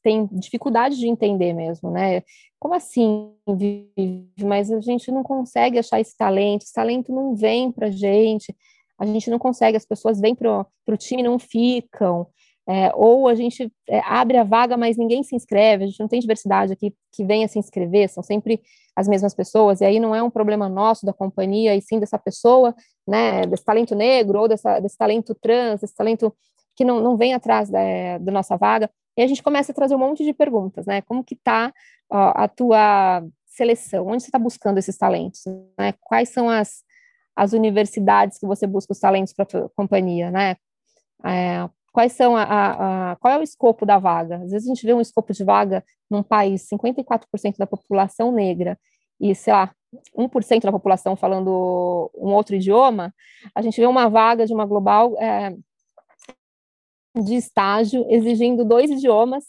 tem 0.09 0.27
dificuldade 0.31 0.97
de 0.97 1.07
entender 1.07 1.53
mesmo, 1.53 1.91
né? 1.91 2.23
Como 2.59 2.73
assim 2.73 3.31
vive? 3.47 4.27
Mas 4.43 4.71
a 4.71 4.81
gente 4.81 5.11
não 5.11 5.21
consegue 5.21 5.77
achar 5.77 6.01
esse 6.01 6.17
talento, 6.17 6.63
esse 6.63 6.73
talento 6.73 7.13
não 7.13 7.35
vem 7.35 7.71
para 7.71 7.87
a 7.87 7.91
gente, 7.91 8.55
a 8.97 9.05
gente 9.05 9.29
não 9.29 9.37
consegue, 9.37 9.77
as 9.77 9.85
pessoas 9.85 10.19
vêm 10.19 10.33
para 10.33 10.65
o 10.87 10.97
time 10.97 11.21
e 11.21 11.25
não 11.25 11.37
ficam. 11.37 12.25
É, 12.67 12.91
ou 12.95 13.27
a 13.27 13.35
gente 13.35 13.71
é, 13.87 13.99
abre 13.99 14.37
a 14.37 14.43
vaga, 14.43 14.77
mas 14.77 14.97
ninguém 14.97 15.23
se 15.23 15.35
inscreve, 15.35 15.83
a 15.83 15.87
gente 15.87 15.99
não 15.99 16.07
tem 16.07 16.19
diversidade 16.19 16.73
aqui 16.73 16.93
que 17.11 17.23
venha 17.23 17.47
se 17.47 17.57
inscrever, 17.57 18.09
são 18.09 18.21
sempre 18.21 18.61
as 18.95 19.07
mesmas 19.07 19.33
pessoas, 19.33 19.81
e 19.81 19.85
aí 19.85 19.99
não 19.99 20.13
é 20.13 20.21
um 20.21 20.29
problema 20.29 20.69
nosso 20.69 21.03
da 21.03 21.13
companhia, 21.13 21.75
e 21.75 21.81
sim 21.81 21.99
dessa 21.99 22.19
pessoa, 22.19 22.75
né, 23.07 23.41
desse 23.47 23.65
talento 23.65 23.95
negro, 23.95 24.41
ou 24.41 24.47
dessa, 24.47 24.79
desse 24.79 24.95
talento 24.97 25.33
trans, 25.33 25.81
desse 25.81 25.95
talento 25.95 26.31
que 26.75 26.85
não, 26.85 27.01
não 27.01 27.17
vem 27.17 27.33
atrás 27.33 27.71
da, 27.71 28.19
da 28.19 28.31
nossa 28.31 28.55
vaga, 28.55 28.87
e 29.19 29.21
a 29.21 29.27
gente 29.27 29.43
começa 29.43 29.73
a 29.73 29.75
trazer 29.75 29.95
um 29.95 29.99
monte 29.99 30.23
de 30.23 30.33
perguntas, 30.33 30.85
né? 30.85 31.01
Como 31.01 31.25
que 31.25 31.35
está 31.35 31.73
a 32.09 32.47
tua 32.47 33.21
seleção? 33.45 34.07
Onde 34.07 34.23
você 34.23 34.29
está 34.29 34.39
buscando 34.39 34.77
esses 34.77 34.97
talentos? 34.97 35.43
Né? 35.77 35.93
Quais 35.99 36.29
são 36.29 36.49
as, 36.49 36.85
as 37.35 37.51
universidades 37.51 38.39
que 38.39 38.47
você 38.47 38.65
busca 38.65 38.93
os 38.93 38.99
talentos 38.99 39.33
para 39.33 39.43
a 39.43 39.45
tua 39.45 39.69
companhia, 39.75 40.31
né? 40.31 40.55
É, 41.25 41.69
quais 41.91 42.13
são 42.13 42.33
a, 42.33 42.43
a, 42.43 43.11
a, 43.11 43.15
qual 43.17 43.33
é 43.33 43.38
o 43.38 43.43
escopo 43.43 43.85
da 43.85 43.99
vaga? 43.99 44.38
Às 44.38 44.51
vezes 44.51 44.69
a 44.69 44.73
gente 44.73 44.85
vê 44.85 44.93
um 44.93 45.01
escopo 45.01 45.33
de 45.33 45.43
vaga 45.43 45.83
num 46.09 46.23
país 46.23 46.65
54% 46.69 47.57
da 47.57 47.67
população 47.67 48.31
negra 48.31 48.79
e, 49.19 49.35
sei 49.35 49.51
lá, 49.51 49.69
1% 50.17 50.61
da 50.61 50.71
população 50.71 51.17
falando 51.17 52.09
um 52.15 52.33
outro 52.33 52.55
idioma, 52.55 53.13
a 53.53 53.61
gente 53.61 53.81
vê 53.81 53.85
uma 53.85 54.07
vaga 54.07 54.45
de 54.45 54.53
uma 54.53 54.65
global 54.65 55.13
é, 55.19 55.53
de 57.15 57.35
estágio 57.35 58.05
exigindo 58.09 58.63
dois 58.63 58.89
idiomas 58.89 59.45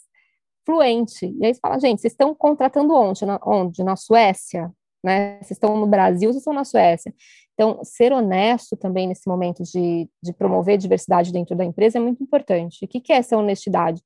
fluente. 0.65 1.25
E 1.39 1.45
aí 1.45 1.53
você 1.53 1.59
fala, 1.59 1.79
gente, 1.79 2.01
vocês 2.01 2.13
estão 2.13 2.33
contratando 2.35 2.93
onde? 2.93 3.25
Na, 3.25 3.39
onde? 3.45 3.83
Na 3.83 3.95
Suécia? 3.95 4.71
Né? 5.03 5.37
Vocês 5.37 5.51
estão 5.51 5.77
no 5.77 5.87
Brasil, 5.87 6.29
vocês 6.29 6.41
estão 6.41 6.53
na 6.53 6.63
Suécia. 6.63 7.13
Então, 7.53 7.83
ser 7.83 8.13
honesto 8.13 8.75
também 8.75 9.07
nesse 9.07 9.27
momento 9.27 9.63
de, 9.63 10.09
de 10.21 10.33
promover 10.33 10.77
diversidade 10.77 11.31
dentro 11.31 11.55
da 11.55 11.65
empresa 11.65 11.97
é 11.97 12.01
muito 12.01 12.23
importante. 12.23 12.85
O 12.85 12.87
que, 12.87 12.99
que 12.99 13.11
é 13.11 13.17
essa 13.17 13.37
honestidade? 13.37 14.01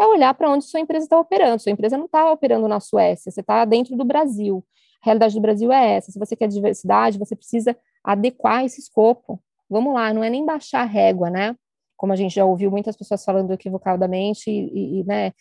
É 0.00 0.06
olhar 0.06 0.32
para 0.34 0.50
onde 0.50 0.64
sua 0.64 0.80
empresa 0.80 1.04
está 1.04 1.18
operando. 1.18 1.62
Sua 1.62 1.72
empresa 1.72 1.96
não 1.96 2.06
está 2.06 2.30
operando 2.30 2.68
na 2.68 2.80
Suécia, 2.80 3.30
você 3.30 3.40
está 3.40 3.64
dentro 3.64 3.96
do 3.96 4.04
Brasil. 4.04 4.64
A 5.02 5.06
realidade 5.06 5.34
do 5.34 5.40
Brasil 5.40 5.72
é 5.72 5.96
essa. 5.96 6.10
Se 6.10 6.18
você 6.18 6.34
quer 6.34 6.48
diversidade, 6.48 7.18
você 7.18 7.36
precisa 7.36 7.76
adequar 8.02 8.64
esse 8.64 8.80
escopo. 8.80 9.40
Vamos 9.68 9.94
lá, 9.94 10.12
não 10.12 10.22
é 10.22 10.30
nem 10.30 10.44
baixar 10.44 10.82
a 10.82 10.84
régua, 10.84 11.30
né? 11.30 11.56
Como 11.96 12.12
a 12.12 12.16
gente 12.16 12.34
já 12.34 12.44
ouviu 12.44 12.70
muitas 12.70 12.96
pessoas 12.96 13.24
falando 13.24 13.52
equivocadamente, 13.52 14.50
e, 14.50 15.00
e 15.00 15.04
né, 15.04 15.32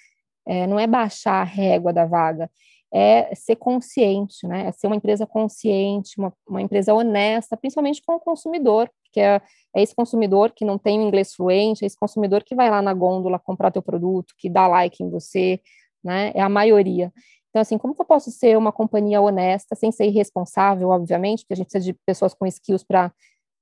é, 0.48 0.68
não 0.68 0.80
é 0.80 0.88
baixar 0.88 1.42
a 1.42 1.44
régua 1.44 1.92
da 1.92 2.06
vaga, 2.06 2.50
é 2.94 3.34
ser 3.36 3.58
consciente, 3.58 4.48
né, 4.48 4.68
é 4.68 4.72
ser 4.72 4.88
uma 4.88 4.96
empresa 4.96 5.26
consciente, 5.26 6.18
uma, 6.18 6.34
uma 6.48 6.62
empresa 6.62 6.94
honesta, 6.94 7.58
principalmente 7.58 8.02
com 8.06 8.16
o 8.16 8.20
consumidor, 8.20 8.90
que 9.12 9.20
é, 9.20 9.42
é 9.76 9.82
esse 9.82 9.94
consumidor 9.96 10.52
que 10.52 10.64
não 10.64 10.78
tem 10.78 11.00
o 11.00 11.02
inglês 11.02 11.34
fluente, 11.34 11.84
é 11.84 11.88
esse 11.88 11.98
consumidor 11.98 12.44
que 12.44 12.56
vai 12.56 12.70
lá 12.70 12.82
na 12.82 12.94
gôndola 12.94 13.40
comprar 13.40 13.72
teu 13.72 13.82
produto, 13.82 14.34
que 14.38 14.50
dá 14.50 14.68
like 14.68 15.04
em 15.04 15.10
você, 15.10 15.60
né, 16.04 16.32
é 16.34 16.42
a 16.42 16.50
maioria. 16.50 17.12
Então, 17.50 17.62
assim, 17.62 17.78
como 17.78 17.96
que 17.96 18.02
eu 18.02 18.06
posso 18.06 18.30
ser 18.32 18.58
uma 18.58 18.72
companhia 18.72 19.22
honesta, 19.22 19.76
sem 19.76 19.90
ser 19.90 20.06
irresponsável, 20.08 20.90
obviamente, 20.90 21.40
porque 21.44 21.54
a 21.54 21.56
gente 21.56 21.68
precisa 21.68 21.86
de 21.86 21.98
pessoas 22.06 22.34
com 22.34 22.46
skills 22.46 22.84
para 22.84 23.14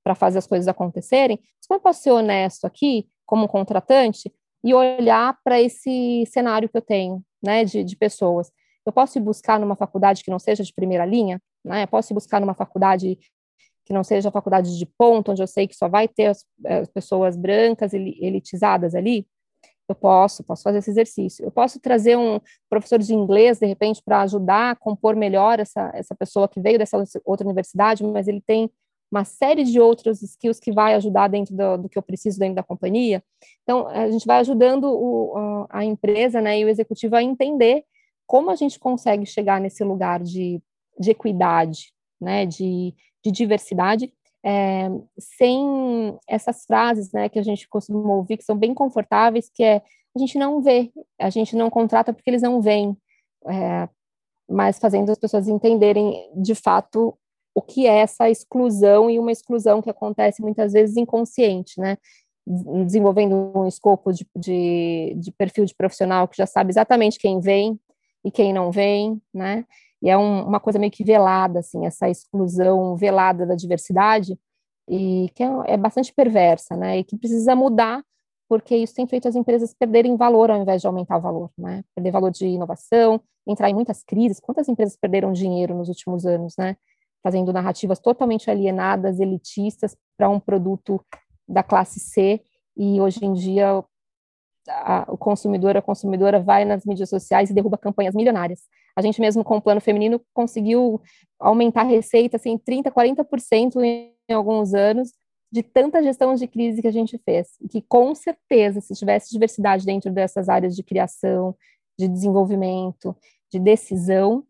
para 0.04 0.14
fazer 0.14 0.38
as 0.38 0.46
coisas 0.46 0.68
acontecerem, 0.68 1.40
mas 1.42 1.66
como 1.66 1.78
eu 1.78 1.82
posso 1.82 2.02
ser 2.02 2.10
honesto 2.10 2.66
aqui, 2.66 3.08
como 3.26 3.48
contratante, 3.48 4.30
e 4.62 4.74
olhar 4.74 5.38
para 5.42 5.60
esse 5.60 6.24
cenário 6.26 6.68
que 6.68 6.76
eu 6.76 6.82
tenho, 6.82 7.22
né, 7.42 7.64
de, 7.64 7.82
de 7.82 7.96
pessoas. 7.96 8.52
Eu 8.86 8.92
posso 8.92 9.18
ir 9.18 9.22
buscar 9.22 9.58
numa 9.58 9.74
faculdade 9.74 10.22
que 10.22 10.30
não 10.30 10.38
seja 10.38 10.62
de 10.62 10.72
primeira 10.72 11.06
linha, 11.06 11.40
né, 11.64 11.84
eu 11.84 11.88
posso 11.88 12.12
ir 12.12 12.14
buscar 12.14 12.40
numa 12.40 12.54
faculdade 12.54 13.18
que 13.86 13.92
não 13.92 14.04
seja 14.04 14.28
a 14.28 14.32
faculdade 14.32 14.78
de 14.78 14.86
ponto, 14.86 15.32
onde 15.32 15.42
eu 15.42 15.46
sei 15.46 15.66
que 15.66 15.76
só 15.76 15.88
vai 15.88 16.08
ter 16.08 16.26
as, 16.26 16.44
as 16.64 16.88
pessoas 16.88 17.36
brancas 17.36 17.92
elitizadas 17.92 18.94
ali, 18.94 19.26
eu 19.88 19.94
posso, 19.94 20.42
posso 20.42 20.62
fazer 20.62 20.78
esse 20.78 20.90
exercício. 20.90 21.44
Eu 21.44 21.50
posso 21.50 21.78
trazer 21.78 22.16
um 22.16 22.40
professor 22.70 22.98
de 22.98 23.14
inglês, 23.14 23.58
de 23.58 23.66
repente, 23.66 24.02
para 24.02 24.22
ajudar 24.22 24.70
a 24.70 24.76
compor 24.76 25.14
melhor 25.14 25.60
essa, 25.60 25.90
essa 25.94 26.14
pessoa 26.14 26.48
que 26.48 26.60
veio 26.60 26.78
dessa 26.78 27.02
outra 27.24 27.46
universidade, 27.46 28.02
mas 28.02 28.26
ele 28.26 28.40
tem 28.40 28.70
uma 29.14 29.24
série 29.24 29.62
de 29.62 29.78
outros 29.80 30.22
skills 30.22 30.58
que 30.58 30.72
vai 30.72 30.94
ajudar 30.94 31.28
dentro 31.28 31.54
do, 31.54 31.76
do, 31.78 31.88
que 31.88 31.96
eu 31.96 32.02
preciso 32.02 32.38
dentro 32.38 32.56
da 32.56 32.64
companhia. 32.64 33.22
Então, 33.62 33.86
a 33.86 34.10
gente 34.10 34.26
vai 34.26 34.38
ajudando 34.40 34.84
o, 34.84 35.66
a 35.70 35.84
empresa 35.84 36.40
né, 36.40 36.58
e 36.58 36.64
o 36.64 36.68
executivo 36.68 37.14
a 37.14 37.22
entender 37.22 37.84
como 38.26 38.50
a 38.50 38.56
gente 38.56 38.78
consegue 38.78 39.24
chegar 39.24 39.60
nesse 39.60 39.84
lugar 39.84 40.20
de, 40.20 40.60
de 40.98 41.12
equidade, 41.12 41.92
né, 42.20 42.44
de, 42.44 42.92
de 43.24 43.30
diversidade, 43.30 44.12
é, 44.44 44.88
sem 45.18 46.18
essas 46.26 46.64
frases 46.66 47.12
né, 47.12 47.28
que 47.28 47.38
a 47.38 47.42
gente 47.42 47.68
costuma 47.68 48.14
ouvir, 48.14 48.36
que 48.36 48.44
são 48.44 48.56
bem 48.56 48.74
confortáveis, 48.74 49.48
que 49.48 49.62
é 49.62 49.80
a 50.16 50.18
gente 50.18 50.38
não 50.38 50.60
vê, 50.60 50.92
a 51.20 51.30
gente 51.30 51.56
não 51.56 51.70
contrata 51.70 52.12
porque 52.12 52.30
eles 52.30 52.42
não 52.42 52.60
veem, 52.60 52.96
é, 53.48 53.88
mas 54.48 54.78
fazendo 54.78 55.10
as 55.10 55.18
pessoas 55.18 55.48
entenderem 55.48 56.30
de 56.36 56.54
fato 56.54 57.16
o 57.54 57.62
que 57.62 57.86
é 57.86 57.98
essa 57.98 58.28
exclusão 58.28 59.08
e 59.08 59.18
uma 59.18 59.32
exclusão 59.32 59.80
que 59.80 59.90
acontece 59.90 60.42
muitas 60.42 60.72
vezes 60.72 60.96
inconsciente, 60.96 61.80
né? 61.80 61.96
Desenvolvendo 62.46 63.52
um 63.56 63.66
escopo 63.66 64.12
de, 64.12 64.26
de, 64.36 65.14
de 65.16 65.32
perfil 65.32 65.64
de 65.64 65.74
profissional 65.74 66.28
que 66.28 66.36
já 66.36 66.46
sabe 66.46 66.70
exatamente 66.70 67.18
quem 67.18 67.40
vem 67.40 67.78
e 68.24 68.30
quem 68.30 68.52
não 68.52 68.70
vem, 68.70 69.20
né? 69.32 69.64
E 70.02 70.10
é 70.10 70.18
um, 70.18 70.46
uma 70.46 70.60
coisa 70.60 70.78
meio 70.78 70.92
que 70.92 71.04
velada, 71.04 71.60
assim, 71.60 71.86
essa 71.86 72.08
exclusão 72.10 72.96
velada 72.96 73.46
da 73.46 73.54
diversidade, 73.54 74.38
e 74.88 75.30
que 75.34 75.42
é, 75.42 75.48
é 75.68 75.76
bastante 75.76 76.12
perversa, 76.12 76.76
né? 76.76 76.98
E 76.98 77.04
que 77.04 77.16
precisa 77.16 77.56
mudar 77.56 78.02
porque 78.48 78.76
isso 78.76 78.94
tem 78.94 79.06
feito 79.06 79.26
as 79.26 79.34
empresas 79.34 79.74
perderem 79.74 80.16
valor 80.16 80.50
ao 80.50 80.60
invés 80.60 80.80
de 80.80 80.86
aumentar 80.86 81.16
o 81.16 81.20
valor, 81.20 81.50
né? 81.56 81.82
Perder 81.94 82.10
valor 82.10 82.30
de 82.30 82.46
inovação, 82.46 83.20
entrar 83.46 83.70
em 83.70 83.74
muitas 83.74 84.02
crises. 84.02 84.40
Quantas 84.40 84.68
empresas 84.68 84.96
perderam 84.96 85.32
dinheiro 85.32 85.74
nos 85.74 85.88
últimos 85.88 86.26
anos, 86.26 86.54
né? 86.58 86.76
Fazendo 87.24 87.52
narrativas 87.52 87.98
totalmente 87.98 88.50
alienadas, 88.50 89.18
elitistas, 89.18 89.96
para 90.16 90.28
um 90.28 90.38
produto 90.38 91.00
da 91.48 91.62
classe 91.62 91.98
C, 91.98 92.40
e 92.76 93.00
hoje 93.00 93.24
em 93.24 93.32
dia 93.32 93.82
a, 94.68 95.06
o 95.08 95.16
consumidor, 95.16 95.76
a 95.76 95.82
consumidora 95.82 96.40
vai 96.40 96.64
nas 96.64 96.84
mídias 96.84 97.08
sociais 97.08 97.50
e 97.50 97.54
derruba 97.54 97.78
campanhas 97.78 98.14
milionárias. 98.14 98.60
A 98.96 99.02
gente 99.02 99.20
mesmo 99.20 99.42
com 99.42 99.56
o 99.56 99.62
plano 99.62 99.80
feminino 99.80 100.20
conseguiu 100.32 101.00
aumentar 101.38 101.82
a 101.82 101.84
receita 101.84 102.36
assim, 102.36 102.58
30%, 102.58 102.92
40% 102.92 103.82
em, 103.82 104.14
em 104.28 104.32
alguns 104.32 104.74
anos, 104.74 105.12
de 105.52 105.62
tanta 105.62 106.02
gestão 106.02 106.34
de 106.34 106.46
crise 106.46 106.82
que 106.82 106.88
a 106.88 106.92
gente 106.92 107.18
fez. 107.18 107.48
E 107.60 107.68
que 107.68 107.80
com 107.80 108.14
certeza, 108.14 108.80
se 108.80 108.94
tivesse 108.94 109.30
diversidade 109.30 109.86
dentro 109.86 110.10
dessas 110.10 110.48
áreas 110.48 110.74
de 110.74 110.82
criação, 110.82 111.54
de 111.98 112.08
desenvolvimento, 112.08 113.16
de 113.52 113.58
decisão, 113.58 114.44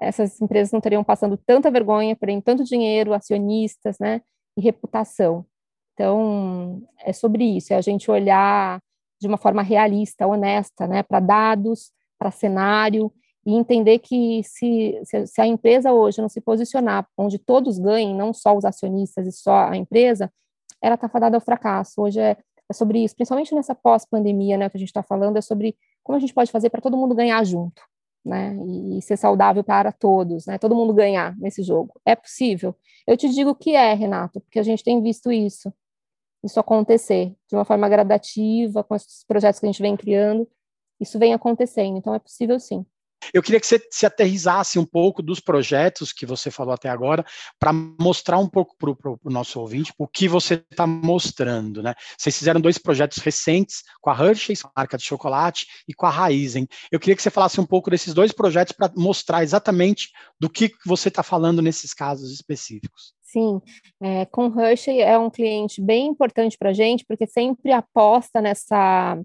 essas 0.00 0.40
empresas 0.40 0.72
não 0.72 0.80
teriam 0.80 1.02
passando 1.02 1.36
tanta 1.36 1.70
vergonha, 1.70 2.16
porém 2.16 2.40
tanto 2.40 2.64
dinheiro, 2.64 3.14
acionistas, 3.14 3.98
né, 3.98 4.20
e 4.56 4.60
reputação. 4.60 5.46
Então, 5.94 6.82
é 7.00 7.12
sobre 7.12 7.44
isso, 7.44 7.72
é 7.72 7.76
a 7.76 7.80
gente 7.80 8.10
olhar 8.10 8.80
de 9.20 9.26
uma 9.26 9.38
forma 9.38 9.62
realista, 9.62 10.26
honesta, 10.26 10.86
né, 10.86 11.02
para 11.02 11.20
dados, 11.20 11.90
para 12.18 12.30
cenário 12.30 13.10
e 13.46 13.54
entender 13.54 14.00
que 14.00 14.42
se, 14.44 15.00
se, 15.04 15.40
a 15.40 15.46
empresa 15.46 15.92
hoje 15.92 16.20
não 16.20 16.28
se 16.28 16.40
posicionar 16.40 17.06
onde 17.16 17.38
todos 17.38 17.78
ganhem, 17.78 18.14
não 18.14 18.34
só 18.34 18.56
os 18.56 18.64
acionistas 18.64 19.26
e 19.26 19.32
só 19.32 19.68
a 19.68 19.76
empresa, 19.76 20.30
ela 20.82 20.96
está 20.96 21.08
fadada 21.08 21.36
ao 21.36 21.40
fracasso. 21.40 22.02
Hoje 22.02 22.20
é, 22.20 22.36
é 22.68 22.72
sobre 22.74 23.02
isso, 23.02 23.14
principalmente 23.14 23.54
nessa 23.54 23.74
pós-pandemia, 23.74 24.58
né, 24.58 24.68
que 24.68 24.76
a 24.76 24.80
gente 24.80 24.88
está 24.88 25.02
falando, 25.02 25.36
é 25.36 25.40
sobre 25.40 25.76
como 26.02 26.16
a 26.16 26.20
gente 26.20 26.34
pode 26.34 26.50
fazer 26.50 26.70
para 26.70 26.80
todo 26.80 26.96
mundo 26.96 27.14
ganhar 27.14 27.42
junto, 27.44 27.82
né, 28.26 28.56
e, 28.66 29.00
ser 29.02 29.16
saudável 29.16 29.62
para 29.62 29.92
todos, 29.92 30.46
né, 30.46 30.58
todo 30.58 30.74
mundo 30.74 30.92
ganhar 30.92 31.36
nesse 31.38 31.62
jogo. 31.62 31.98
É 32.04 32.16
possível? 32.16 32.74
Eu 33.06 33.16
te 33.16 33.28
digo 33.28 33.54
que 33.54 33.74
é, 33.74 33.94
Renato, 33.94 34.40
porque 34.40 34.58
a 34.58 34.62
gente 34.62 34.82
tem 34.82 35.00
visto 35.00 35.30
isso, 35.30 35.72
isso 36.44 36.58
acontecer 36.58 37.34
de 37.48 37.54
uma 37.54 37.64
forma 37.64 37.88
gradativa, 37.88 38.82
com 38.82 38.94
esses 38.94 39.24
projetos 39.24 39.60
que 39.60 39.66
a 39.66 39.70
gente 39.70 39.80
vem 39.80 39.96
criando, 39.96 40.48
isso 41.00 41.18
vem 41.18 41.32
acontecendo, 41.32 41.96
então 41.96 42.14
é 42.14 42.18
possível 42.18 42.58
sim. 42.58 42.84
Eu 43.32 43.42
queria 43.42 43.60
que 43.60 43.66
você 43.66 43.80
se 43.90 44.06
aterrizasse 44.06 44.78
um 44.78 44.84
pouco 44.84 45.22
dos 45.22 45.40
projetos 45.40 46.12
que 46.12 46.26
você 46.26 46.50
falou 46.50 46.74
até 46.74 46.88
agora, 46.88 47.24
para 47.58 47.72
mostrar 47.72 48.38
um 48.38 48.48
pouco 48.48 48.76
para 48.78 48.90
o 48.90 49.30
nosso 49.30 49.60
ouvinte 49.60 49.92
o 49.98 50.06
que 50.06 50.28
você 50.28 50.64
está 50.70 50.86
mostrando. 50.86 51.82
Né? 51.82 51.94
Vocês 52.16 52.36
fizeram 52.36 52.60
dois 52.60 52.78
projetos 52.78 53.18
recentes 53.18 53.82
com 54.00 54.10
a 54.10 54.14
Hershey's, 54.14 54.62
marca 54.76 54.96
de 54.96 55.04
chocolate, 55.04 55.66
e 55.88 55.94
com 55.94 56.06
a 56.06 56.10
Raizen. 56.10 56.66
Eu 56.90 57.00
queria 57.00 57.16
que 57.16 57.22
você 57.22 57.30
falasse 57.30 57.60
um 57.60 57.66
pouco 57.66 57.90
desses 57.90 58.14
dois 58.14 58.32
projetos 58.32 58.72
para 58.72 58.92
mostrar 58.96 59.42
exatamente 59.42 60.10
do 60.38 60.48
que 60.48 60.70
você 60.84 61.08
está 61.08 61.22
falando 61.22 61.62
nesses 61.62 61.92
casos 61.92 62.32
específicos. 62.32 63.14
Sim, 63.22 63.60
é, 64.00 64.24
com 64.26 64.58
Hershey 64.58 65.00
é 65.00 65.18
um 65.18 65.28
cliente 65.28 65.82
bem 65.82 66.06
importante 66.06 66.56
para 66.56 66.70
a 66.70 66.72
gente, 66.72 67.04
porque 67.06 67.26
sempre 67.26 67.72
aposta 67.72 68.40
nessa 68.40 69.18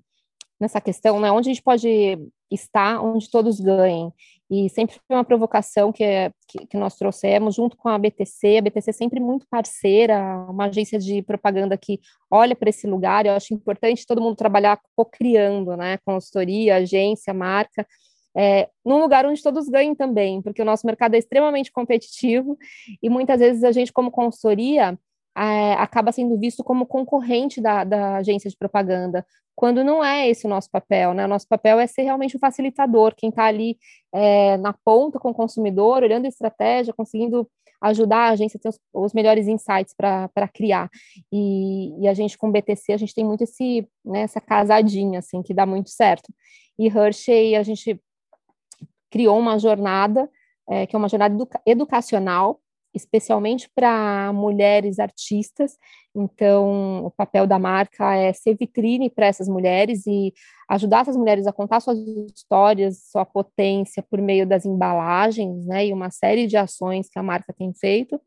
nessa 0.62 0.80
questão, 0.80 1.20
né? 1.20 1.32
Onde 1.32 1.50
a 1.50 1.53
gente 1.53 1.63
pode 1.63 2.20
estar, 2.51 3.03
onde 3.03 3.30
todos 3.30 3.60
ganhem. 3.60 4.13
E 4.48 4.70
sempre 4.70 4.96
foi 5.08 5.15
uma 5.15 5.24
provocação 5.24 5.91
que, 5.91 6.03
que, 6.48 6.68
que, 6.68 6.77
nós 6.77 6.96
trouxemos 6.98 7.56
junto 7.56 7.75
com 7.75 7.89
a 7.89 7.98
BTC. 7.98 8.58
A 8.58 8.62
BTC 8.62 8.89
é 8.91 8.94
sempre 8.94 9.20
muito 9.20 9.48
parceira, 9.50 10.20
uma 10.50 10.65
agência 10.65 11.00
de 11.00 11.24
propaganda 11.24 11.75
que 11.77 12.00
olha 12.30 12.56
para 12.56 12.70
esse 12.70 12.86
lugar. 12.86 13.25
Eu 13.25 13.34
acho 13.34 13.53
importante 13.53 14.06
todo 14.06 14.22
mundo 14.22 14.36
trabalhar 14.36 14.80
co-criando, 14.96 15.75
né? 15.75 15.98
Consultoria, 16.06 16.75
agência, 16.75 17.34
marca. 17.34 17.88
É, 18.38 18.70
num 18.86 19.00
lugar 19.00 19.25
onde 19.25 19.41
todos 19.41 19.68
ganhem 19.68 19.96
também, 19.96 20.41
porque 20.41 20.62
o 20.62 20.65
nosso 20.65 20.86
mercado 20.86 21.15
é 21.15 21.18
extremamente 21.18 21.70
competitivo 21.72 22.58
e 23.03 23.10
muitas 23.10 23.39
vezes 23.39 23.62
a 23.63 23.74
gente, 23.74 23.91
como 23.91 24.10
consultoria, 24.10 24.98
é, 25.38 25.73
acaba 25.73 26.11
sendo 26.11 26.38
visto 26.38 26.63
como 26.63 26.85
concorrente 26.85 27.61
da, 27.61 27.83
da, 27.83 28.17
agência 28.17 28.50
de 28.50 28.57
propaganda, 28.57 29.25
quando 29.55 29.83
não 29.83 30.03
é 30.03 30.29
esse 30.29 30.45
o 30.45 30.50
nosso 30.50 30.69
papel, 30.69 31.13
né? 31.13 31.25
O 31.25 31.27
nosso 31.27 31.47
papel 31.47 31.79
é 31.79 31.88
ser 31.88 32.03
realmente 32.03 32.35
o 32.35 32.39
facilitador, 32.39 33.13
quem 33.15 33.29
está 33.29 33.45
ali 33.45 33.77
é, 34.13 34.57
na 34.57 34.73
ponta 34.73 35.19
com 35.19 35.29
o 35.29 35.33
consumidor, 35.33 36.03
olhando 36.03 36.25
a 36.25 36.29
estratégia, 36.29 36.93
conseguindo 36.93 37.47
ajudar 37.81 38.17
a 38.17 38.29
agência 38.29 38.57
a 38.57 38.61
ter 38.61 38.69
os, 38.69 38.79
os 38.93 39.13
melhores 39.13 39.47
insights 39.47 39.93
para 39.95 40.47
criar. 40.53 40.89
E, 41.31 42.03
e, 42.03 42.07
a 42.07 42.13
gente, 42.13 42.38
com 42.38 42.50
o 42.50 42.51
BTC, 42.51 42.93
a 42.93 42.97
gente 42.97 43.13
tem 43.13 43.25
muito 43.25 43.43
esse, 43.43 43.88
né, 44.05 44.21
essa 44.21 44.39
casadinha, 44.39 45.19
assim, 45.19 45.41
que 45.41 45.53
dá 45.53 45.65
muito 45.65 45.89
certo. 45.89 46.31
E 46.77 46.88
Hershey, 46.88 47.55
a 47.55 47.63
gente 47.63 48.00
criou 49.09 49.38
uma 49.38 49.57
jornada, 49.57 50.29
é, 50.69 50.85
que 50.85 50.95
é 50.95 51.00
uma 51.00 51.09
jornada 51.09 51.33
educa 51.33 51.61
educacional, 51.65 52.59
especialmente 52.93 53.69
para 53.74 54.31
mulheres 54.33 55.00
artistas. 55.00 55.77
Então, 56.15 57.05
o 57.05 57.12
papel 57.12 57.48
da 57.48 57.57
marca 57.57 58.15
é 58.15 58.33
ser 58.33 58.55
vitrine 58.55 59.10
para 59.10 59.27
essas 59.27 59.48
mulheres 59.48 60.05
e 60.05 60.33
ajudar 60.69 61.01
essas 61.01 61.15
mulheres 61.15 61.48
a 61.48 61.53
contar 61.53 61.79
suas 61.79 61.98
histórias, 62.36 63.03
sua 63.12 63.25
potência 63.25 64.03
por 64.03 64.21
meio 64.21 64.45
das 64.45 64.65
embalagens, 64.65 65.65
né, 65.65 65.88
e 65.88 65.93
uma 65.93 66.12
série 66.12 66.48
de 66.48 66.57
ações 66.57 67.10
que 67.10 67.17
a 67.17 67.24
marca 67.24 67.53
tem 67.53 67.74
feito. 67.74 68.19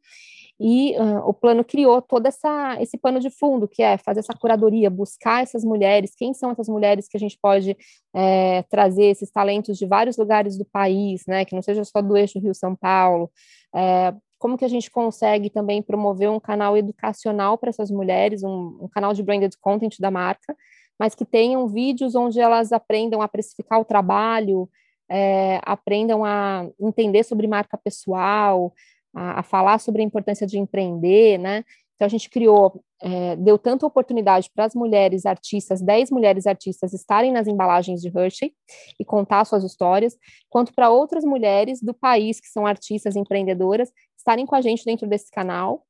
E 0.59 0.97
uh, 0.97 1.29
o 1.29 1.35
plano 1.35 1.65
criou 1.65 2.01
todo 2.01 2.27
essa, 2.27 2.77
esse 2.81 2.97
pano 2.97 3.19
de 3.19 3.29
fundo, 3.29 3.67
que 3.67 3.83
é 3.83 3.99
fazer 3.99 4.21
essa 4.21 4.33
curadoria, 4.35 4.89
buscar 4.89 5.43
essas 5.43 5.65
mulheres, 5.65 6.15
quem 6.17 6.33
são 6.33 6.53
essas 6.53 6.69
mulheres 6.69 7.09
que 7.09 7.17
a 7.17 7.21
gente 7.21 7.37
pode 7.43 7.77
é, 8.15 8.63
trazer 8.71 9.07
esses 9.07 9.31
talentos 9.31 9.77
de 9.77 9.85
vários 9.85 10.17
lugares 10.17 10.57
do 10.57 10.65
país, 10.65 11.23
né, 11.27 11.45
que 11.45 11.55
não 11.55 11.63
seja 11.63 11.83
só 11.85 12.01
do 12.01 12.17
eixo 12.17 12.39
Rio-São 12.39 12.77
Paulo, 12.77 13.31
é, 13.75 14.15
como 14.45 14.59
que 14.59 14.65
a 14.67 14.69
gente 14.69 14.91
consegue 14.91 15.49
também 15.49 15.81
promover 15.81 16.29
um 16.29 16.39
canal 16.39 16.77
educacional 16.77 17.57
para 17.57 17.71
essas 17.71 17.91
mulheres, 17.91 18.43
um, 18.43 18.77
um, 18.79 18.89
canal 18.93 19.15
de 19.15 19.23
branded 19.23 19.57
content 19.59 19.99
da 19.99 20.11
marca, 20.11 20.55
mas 21.01 21.15
que 21.15 21.25
tenham 21.25 21.67
vídeos 21.67 22.15
onde 22.15 22.39
elas 22.39 22.71
aprendam 22.71 23.23
a 23.23 23.27
precificar 23.27 23.81
o 23.81 23.87
trabalho, 23.87 24.69
é, 25.11 25.63
aprendam 25.65 26.27
a 26.27 26.69
entender 26.79 27.23
sobre 27.23 27.47
marca 27.47 27.79
pessoal, 27.79 28.75
a, 29.15 29.41
a, 29.41 29.43
falar 29.43 29.79
sobre 29.79 30.03
a 30.03 30.05
importância 30.05 30.47
de 30.47 30.59
empreender, 30.59 31.39
né? 31.39 31.65
Então 31.95 32.05
a 32.05 32.09
gente 32.11 32.29
criou, 32.29 32.85
é, 33.01 33.37
deu 33.37 33.57
tanta 33.57 33.87
oportunidade 33.87 34.51
para 34.55 34.67
as 34.67 34.75
mulheres 34.75 35.25
artistas, 35.25 35.81
10 35.81 36.11
mulheres 36.11 36.47
artistas 36.47 36.93
estarem 36.93 37.33
nas 37.33 37.47
embalagens 37.47 38.03
de 38.03 38.09
Hershey 38.09 38.53
e 39.01 39.05
contar 39.07 39.47
suas 39.47 39.65
histórias, 39.65 40.19
quanto 40.51 40.75
para 40.75 40.91
outras 40.91 41.25
mulheres 41.25 41.81
do 41.81 41.95
país 41.95 42.41
que 42.41 42.49
são 42.49 42.67
artistas 42.67 43.17
empreendedoras 43.17 43.91
estarem 44.25 44.47
com 44.47 44.55
a 44.55 44.61
gente 44.63 44.85
dentro 44.85 45.07
desse 45.07 45.31
canal 45.31 45.85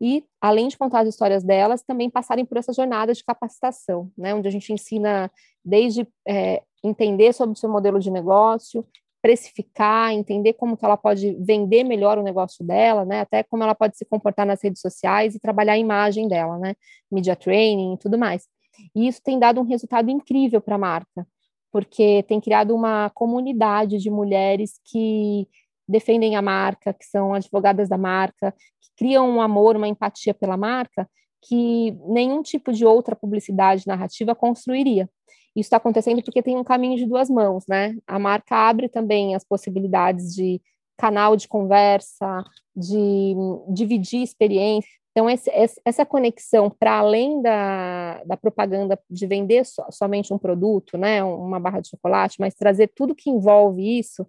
e, 0.00 0.24
além 0.40 0.68
de 0.68 0.76
contar 0.76 1.00
as 1.00 1.08
histórias 1.08 1.44
delas, 1.44 1.82
também 1.82 2.10
passarem 2.10 2.44
por 2.44 2.56
essa 2.56 2.72
jornada 2.72 3.12
de 3.12 3.22
capacitação, 3.22 4.10
né, 4.16 4.34
onde 4.34 4.48
a 4.48 4.50
gente 4.50 4.72
ensina 4.72 5.30
desde 5.64 6.08
é, 6.26 6.62
entender 6.82 7.32
sobre 7.32 7.54
o 7.54 7.58
seu 7.58 7.70
modelo 7.70 8.00
de 8.00 8.10
negócio, 8.10 8.84
precificar, 9.22 10.12
entender 10.12 10.52
como 10.52 10.76
que 10.76 10.84
ela 10.84 10.98
pode 10.98 11.34
vender 11.40 11.84
melhor 11.84 12.18
o 12.18 12.22
negócio 12.22 12.62
dela, 12.62 13.06
né? 13.06 13.20
Até 13.20 13.42
como 13.42 13.62
ela 13.62 13.74
pode 13.74 13.96
se 13.96 14.04
comportar 14.04 14.44
nas 14.44 14.62
redes 14.62 14.82
sociais 14.82 15.34
e 15.34 15.40
trabalhar 15.40 15.72
a 15.72 15.78
imagem 15.78 16.28
dela, 16.28 16.58
né? 16.58 16.74
Media 17.10 17.34
training 17.34 17.94
e 17.94 17.96
tudo 17.98 18.18
mais. 18.18 18.46
E 18.94 19.08
isso 19.08 19.22
tem 19.24 19.38
dado 19.38 19.60
um 19.62 19.64
resultado 19.64 20.10
incrível 20.10 20.60
para 20.60 20.74
a 20.74 20.78
marca, 20.78 21.26
porque 21.72 22.22
tem 22.28 22.38
criado 22.38 22.74
uma 22.74 23.08
comunidade 23.14 23.96
de 23.96 24.10
mulheres 24.10 24.78
que 24.84 25.48
defendem 25.88 26.36
a 26.36 26.42
marca, 26.42 26.92
que 26.92 27.04
são 27.04 27.34
advogadas 27.34 27.88
da 27.88 27.98
marca, 27.98 28.52
que 28.80 28.90
criam 28.96 29.28
um 29.28 29.40
amor, 29.40 29.76
uma 29.76 29.88
empatia 29.88 30.34
pela 30.34 30.56
marca 30.56 31.08
que 31.46 31.92
nenhum 32.06 32.42
tipo 32.42 32.72
de 32.72 32.86
outra 32.86 33.14
publicidade 33.14 33.86
narrativa 33.86 34.34
construiria. 34.34 35.08
Isso 35.54 35.66
está 35.66 35.76
acontecendo 35.76 36.22
porque 36.22 36.42
tem 36.42 36.56
um 36.56 36.64
caminho 36.64 36.96
de 36.96 37.06
duas 37.06 37.28
mãos, 37.30 37.64
né? 37.68 37.94
A 38.06 38.18
marca 38.18 38.56
abre 38.56 38.88
também 38.88 39.34
as 39.34 39.44
possibilidades 39.44 40.34
de 40.34 40.60
canal 40.96 41.36
de 41.36 41.46
conversa, 41.46 42.42
de 42.74 43.34
dividir 43.68 44.22
experiência. 44.22 44.90
Então, 45.10 45.30
esse, 45.30 45.50
essa 45.84 46.04
conexão 46.04 46.68
para 46.68 46.98
além 46.98 47.40
da, 47.40 48.22
da 48.24 48.36
propaganda 48.36 48.98
de 49.08 49.26
vender 49.26 49.64
so, 49.64 49.84
somente 49.90 50.32
um 50.32 50.38
produto, 50.38 50.98
né, 50.98 51.22
uma 51.22 51.60
barra 51.60 51.80
de 51.80 51.90
chocolate, 51.90 52.40
mas 52.40 52.54
trazer 52.54 52.90
tudo 52.96 53.14
que 53.14 53.30
envolve 53.30 53.98
isso 53.98 54.26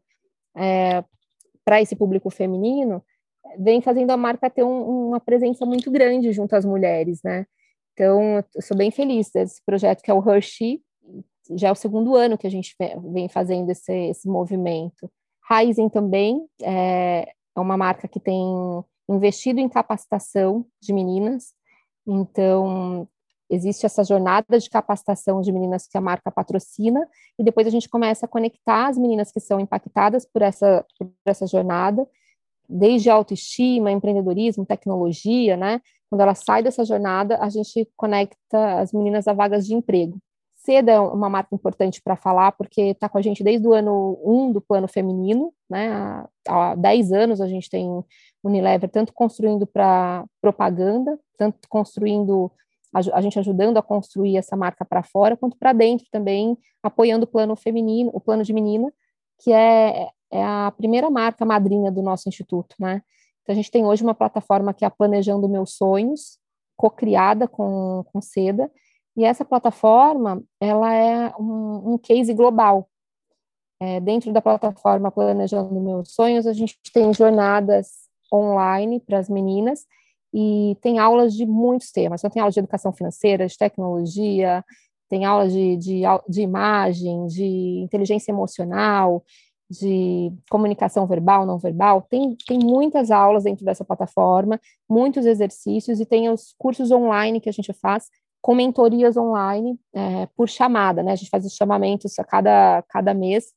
é, 0.55 1.03
para 1.65 1.81
esse 1.81 1.95
público 1.95 2.29
feminino, 2.29 3.03
vem 3.59 3.81
fazendo 3.81 4.11
a 4.11 4.17
marca 4.17 4.49
ter 4.49 4.63
um, 4.63 5.09
uma 5.09 5.19
presença 5.19 5.65
muito 5.65 5.91
grande 5.91 6.31
junto 6.31 6.55
às 6.55 6.63
mulheres, 6.63 7.21
né? 7.23 7.45
Então, 7.93 8.43
eu 8.53 8.61
sou 8.61 8.77
bem 8.77 8.91
feliz 8.91 9.31
desse 9.31 9.63
projeto 9.65 10.01
que 10.01 10.11
é 10.11 10.13
o 10.13 10.29
Hershey, 10.29 10.81
já 11.55 11.69
é 11.69 11.71
o 11.71 11.75
segundo 11.75 12.15
ano 12.15 12.37
que 12.37 12.47
a 12.47 12.51
gente 12.51 12.75
vem 13.11 13.29
fazendo 13.29 13.69
esse, 13.69 13.93
esse 14.09 14.27
movimento. 14.27 15.11
Raizen 15.41 15.89
também 15.89 16.45
é, 16.61 17.31
é 17.55 17.59
uma 17.59 17.77
marca 17.77 18.07
que 18.07 18.19
tem 18.19 18.43
investido 19.07 19.59
em 19.59 19.69
capacitação 19.69 20.65
de 20.81 20.91
meninas, 20.91 21.53
então 22.05 23.07
existe 23.49 23.85
essa 23.85 24.03
jornada 24.03 24.59
de 24.59 24.69
capacitação 24.69 25.41
de 25.41 25.51
meninas 25.51 25.87
que 25.87 25.97
a 25.97 26.01
marca 26.01 26.31
patrocina, 26.31 27.07
e 27.37 27.43
depois 27.43 27.67
a 27.67 27.69
gente 27.69 27.89
começa 27.89 28.25
a 28.25 28.29
conectar 28.29 28.87
as 28.87 28.97
meninas 28.97 29.31
que 29.31 29.39
são 29.39 29.59
impactadas 29.59 30.25
por 30.25 30.41
essa, 30.41 30.85
por 30.97 31.09
essa 31.25 31.45
jornada, 31.45 32.07
desde 32.67 33.09
autoestima, 33.09 33.91
empreendedorismo, 33.91 34.65
tecnologia, 34.65 35.55
né? 35.55 35.81
Quando 36.09 36.21
ela 36.21 36.33
sai 36.33 36.63
dessa 36.63 36.83
jornada, 36.83 37.37
a 37.39 37.49
gente 37.49 37.87
conecta 37.95 38.79
as 38.79 38.91
meninas 38.91 39.27
a 39.27 39.33
vagas 39.33 39.65
de 39.65 39.75
emprego. 39.75 40.17
Seda 40.55 40.93
é 40.93 40.99
uma 40.99 41.29
marca 41.29 41.53
importante 41.53 42.01
para 42.01 42.15
falar, 42.15 42.51
porque 42.53 42.81
está 42.81 43.07
com 43.07 43.19
a 43.19 43.21
gente 43.21 43.43
desde 43.43 43.67
o 43.67 43.73
ano 43.73 44.19
1 44.23 44.33
um 44.33 44.51
do 44.51 44.59
plano 44.59 44.87
feminino, 44.87 45.53
né? 45.69 45.89
Há, 46.47 46.71
há 46.71 46.75
10 46.75 47.11
anos 47.11 47.41
a 47.41 47.47
gente 47.47 47.69
tem 47.69 48.03
Unilever 48.45 48.89
tanto 48.89 49.11
construindo 49.11 49.65
para 49.65 50.23
propaganda, 50.39 51.19
tanto 51.35 51.67
construindo, 51.67 52.51
a, 52.95 53.21
gente 53.21 53.37
ajudando 53.37 53.77
a 53.77 53.83
construir 53.83 54.37
essa 54.37 54.55
marca 54.55 54.85
para 54.85 55.03
fora, 55.03 55.35
quanto 55.35 55.57
para 55.57 55.73
dentro 55.73 56.05
também, 56.09 56.57
apoiando 56.81 57.25
o 57.25 57.27
plano 57.27 57.55
feminino, 57.55 58.09
o 58.13 58.21
plano 58.21 58.41
de 58.41 58.53
menina, 58.53 58.91
que 59.37 59.51
é, 59.51 60.07
é 60.31 60.43
a 60.43 60.73
primeira 60.77 61.09
marca 61.09 61.43
madrinha 61.43 61.91
do 61.91 62.01
nosso 62.01 62.29
instituto, 62.29 62.75
né? 62.79 63.01
Então 63.43 63.53
a 63.53 63.55
gente 63.55 63.69
tem 63.69 63.85
hoje 63.85 64.01
uma 64.01 64.15
plataforma 64.15 64.73
que 64.73 64.85
é 64.85 64.87
a 64.87 64.91
Planejando 64.91 65.49
Meus 65.49 65.75
Sonhos, 65.75 66.39
co-criada 66.77 67.47
com, 67.47 68.05
com 68.11 68.21
Seda, 68.21 68.71
e 69.17 69.25
essa 69.25 69.43
plataforma, 69.43 70.41
ela 70.59 70.93
é 70.93 71.33
um, 71.37 71.93
um 71.93 71.97
case 71.97 72.33
global. 72.33 72.89
É, 73.79 73.99
dentro 73.99 74.31
da 74.31 74.41
plataforma 74.41 75.11
Planejando 75.11 75.79
Meus 75.81 76.13
Sonhos, 76.13 76.47
a 76.47 76.53
gente 76.53 76.77
tem 76.93 77.13
jornadas 77.13 78.09
online 78.33 79.01
para 79.01 79.19
as 79.19 79.29
meninas 79.29 79.85
e 80.37 80.75
tem 80.81 80.99
aulas 80.99 81.33
de 81.33 81.45
muitos 81.45 81.93
temas. 81.93 82.19
Então, 82.19 82.29
tem 82.29 82.41
aulas 82.41 82.53
de 82.53 82.59
educação 82.59 82.91
financeira, 82.91 83.47
de 83.47 83.57
tecnologia, 83.57 84.65
tem 85.09 85.23
aulas 85.23 85.53
de, 85.53 85.77
de, 85.77 86.01
de 86.27 86.41
imagem, 86.41 87.25
de 87.27 87.81
inteligência 87.81 88.33
emocional, 88.33 89.23
de 89.69 90.33
comunicação 90.49 91.07
verbal, 91.07 91.45
não 91.45 91.57
verbal. 91.57 92.01
Tem, 92.01 92.35
tem 92.45 92.59
muitas 92.59 93.11
aulas 93.11 93.45
dentro 93.45 93.63
dessa 93.63 93.85
plataforma, 93.85 94.59
muitos 94.89 95.25
exercícios 95.25 96.01
e 96.01 96.05
tem 96.05 96.27
os 96.29 96.53
cursos 96.57 96.91
online 96.91 97.39
que 97.39 97.47
a 97.47 97.53
gente 97.53 97.71
faz 97.71 98.09
com 98.41 98.53
mentorias 98.53 99.15
online 99.15 99.79
é, 99.93 100.27
por 100.35 100.49
chamada, 100.49 101.01
né? 101.01 101.13
A 101.13 101.15
gente 101.15 101.29
faz 101.29 101.45
os 101.45 101.55
chamamentos 101.55 102.19
a 102.19 102.25
cada, 102.25 102.83
cada 102.89 103.13
mês. 103.13 103.53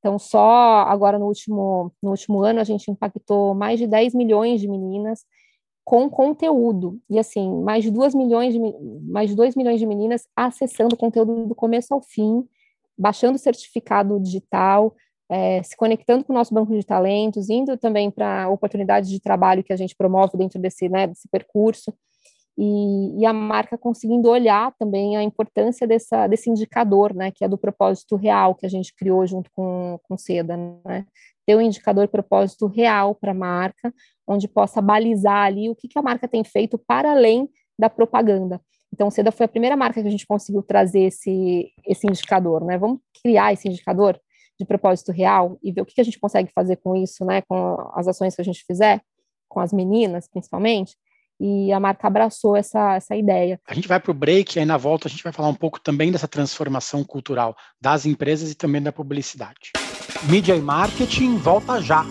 Então, 0.00 0.18
só 0.18 0.82
agora 0.86 1.18
no 1.18 1.26
último, 1.26 1.90
no 2.02 2.10
último 2.10 2.42
ano, 2.42 2.60
a 2.60 2.64
gente 2.64 2.90
impactou 2.90 3.54
mais 3.54 3.78
de 3.78 3.86
10 3.86 4.14
milhões 4.14 4.60
de 4.60 4.68
meninas 4.68 5.24
com 5.84 6.08
conteúdo. 6.08 6.98
E 7.10 7.18
assim, 7.18 7.62
mais 7.62 7.88
2 7.90 8.14
milhões 8.14 8.54
de, 8.54 8.60
mais 9.02 9.30
de 9.30 9.36
2 9.36 9.54
milhões 9.54 9.78
de 9.78 9.86
meninas 9.86 10.26
acessando 10.34 10.94
o 10.94 10.98
conteúdo 10.98 11.46
do 11.46 11.54
começo 11.54 11.92
ao 11.92 12.00
fim, 12.00 12.46
baixando 12.96 13.36
o 13.36 13.38
certificado 13.38 14.18
digital, 14.20 14.94
é, 15.28 15.62
se 15.62 15.76
conectando 15.76 16.24
com 16.24 16.32
o 16.32 16.36
nosso 16.36 16.54
banco 16.54 16.72
de 16.72 16.84
talentos, 16.84 17.50
indo 17.50 17.76
também 17.76 18.10
para 18.10 18.48
oportunidades 18.48 19.10
de 19.10 19.20
trabalho 19.20 19.64
que 19.64 19.72
a 19.72 19.76
gente 19.76 19.94
promove 19.96 20.36
dentro 20.36 20.58
desse, 20.58 20.88
né, 20.88 21.06
desse 21.06 21.28
percurso 21.28 21.92
e, 22.56 23.20
e, 23.20 23.26
a 23.26 23.32
marca 23.32 23.76
conseguindo 23.76 24.28
olhar 24.28 24.72
também 24.78 25.16
a 25.16 25.22
importância 25.22 25.86
dessa, 25.86 26.28
desse 26.28 26.48
indicador, 26.48 27.12
né, 27.12 27.32
que 27.32 27.44
é 27.44 27.48
do 27.48 27.58
propósito 27.58 28.14
real 28.14 28.54
que 28.54 28.64
a 28.64 28.68
gente 28.68 28.94
criou 28.94 29.26
junto 29.26 29.50
com, 29.52 29.98
com 30.04 30.16
Seda, 30.16 30.56
né, 30.56 31.04
ter 31.44 31.56
um 31.56 31.60
indicador 31.60 32.06
propósito 32.06 32.66
real 32.66 33.14
para 33.14 33.32
a 33.32 33.34
marca, 33.34 33.92
onde 34.26 34.46
possa 34.46 34.80
balizar 34.80 35.46
ali 35.46 35.68
o 35.68 35.74
que, 35.74 35.88
que 35.88 35.98
a 35.98 36.02
marca 36.02 36.28
tem 36.28 36.44
feito 36.44 36.78
para 36.78 37.10
além 37.10 37.48
da 37.76 37.90
propaganda. 37.90 38.60
Então, 38.92 39.10
Seda 39.10 39.32
foi 39.32 39.46
a 39.46 39.48
primeira 39.48 39.76
marca 39.76 40.00
que 40.00 40.06
a 40.06 40.10
gente 40.10 40.26
conseguiu 40.26 40.62
trazer 40.62 41.00
esse, 41.00 41.72
esse 41.84 42.06
indicador, 42.06 42.64
né, 42.64 42.78
vamos 42.78 43.00
criar 43.20 43.52
esse 43.52 43.68
indicador 43.68 44.18
de 44.56 44.64
propósito 44.64 45.10
real 45.10 45.58
e 45.60 45.72
ver 45.72 45.80
o 45.80 45.84
que, 45.84 45.94
que 45.94 46.00
a 46.00 46.04
gente 46.04 46.20
consegue 46.20 46.52
fazer 46.54 46.76
com 46.76 46.94
isso, 46.94 47.24
né, 47.24 47.42
com 47.42 47.76
as 47.94 48.06
ações 48.06 48.36
que 48.36 48.40
a 48.40 48.44
gente 48.44 48.64
fizer, 48.64 49.00
com 49.48 49.58
as 49.58 49.72
meninas, 49.72 50.28
principalmente, 50.28 50.96
e 51.40 51.72
a 51.72 51.80
marca 51.80 52.06
abraçou 52.06 52.56
essa, 52.56 52.94
essa 52.94 53.16
ideia. 53.16 53.60
A 53.66 53.74
gente 53.74 53.88
vai 53.88 54.00
para 54.00 54.10
o 54.10 54.14
break 54.14 54.56
e 54.56 54.60
aí 54.60 54.66
na 54.66 54.76
volta 54.76 55.08
a 55.08 55.10
gente 55.10 55.22
vai 55.22 55.32
falar 55.32 55.48
um 55.48 55.54
pouco 55.54 55.80
também 55.80 56.12
dessa 56.12 56.28
transformação 56.28 57.04
cultural 57.04 57.56
das 57.80 58.06
empresas 58.06 58.50
e 58.50 58.54
também 58.54 58.82
da 58.82 58.92
publicidade. 58.92 59.72
Mídia 60.24 60.56
e 60.56 60.60
marketing 60.60 61.36
volta 61.36 61.80
já. 61.82 62.04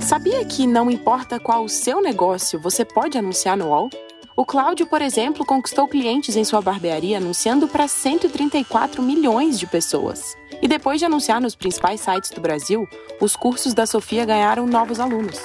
Sabia 0.00 0.44
que 0.44 0.66
não 0.66 0.90
importa 0.90 1.38
qual 1.38 1.64
o 1.64 1.68
seu 1.68 2.02
negócio, 2.02 2.60
você 2.60 2.84
pode 2.84 3.16
anunciar 3.16 3.56
no 3.56 3.68
UOL? 3.68 3.88
O 4.36 4.44
Cláudio, 4.46 4.86
por 4.86 5.02
exemplo, 5.02 5.44
conquistou 5.44 5.86
clientes 5.86 6.36
em 6.36 6.44
sua 6.44 6.62
barbearia 6.62 7.18
anunciando 7.18 7.68
para 7.68 7.86
134 7.86 9.02
milhões 9.02 9.58
de 9.58 9.66
pessoas. 9.66 10.36
E 10.60 10.66
depois 10.66 10.98
de 10.98 11.04
anunciar 11.04 11.40
nos 11.40 11.54
principais 11.54 12.00
sites 12.00 12.30
do 12.30 12.40
Brasil, 12.40 12.88
os 13.20 13.36
cursos 13.36 13.74
da 13.74 13.86
Sofia 13.86 14.24
ganharam 14.24 14.66
novos 14.66 14.98
alunos. 14.98 15.38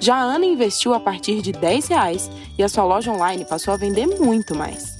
Já 0.00 0.16
a 0.16 0.22
Ana 0.22 0.44
investiu 0.44 0.92
a 0.92 1.00
partir 1.00 1.40
de 1.40 1.52
10 1.52 1.88
reais 1.88 2.30
e 2.58 2.62
a 2.62 2.68
sua 2.68 2.84
loja 2.84 3.10
online 3.10 3.44
passou 3.44 3.72
a 3.72 3.76
vender 3.76 4.06
muito 4.06 4.54
mais. 4.54 4.98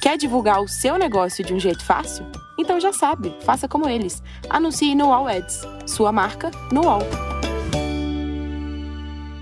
Quer 0.00 0.18
divulgar 0.18 0.60
o 0.60 0.68
seu 0.68 0.98
negócio 0.98 1.44
de 1.44 1.54
um 1.54 1.58
jeito 1.58 1.84
fácil? 1.84 2.26
Então 2.58 2.78
já 2.78 2.92
sabe, 2.92 3.34
faça 3.40 3.66
como 3.66 3.88
eles. 3.88 4.22
Anuncie 4.50 4.94
no 4.94 5.12
All 5.12 5.26
Ads, 5.26 5.62
sua 5.86 6.12
marca 6.12 6.50
no 6.70 6.88
All. 6.88 7.02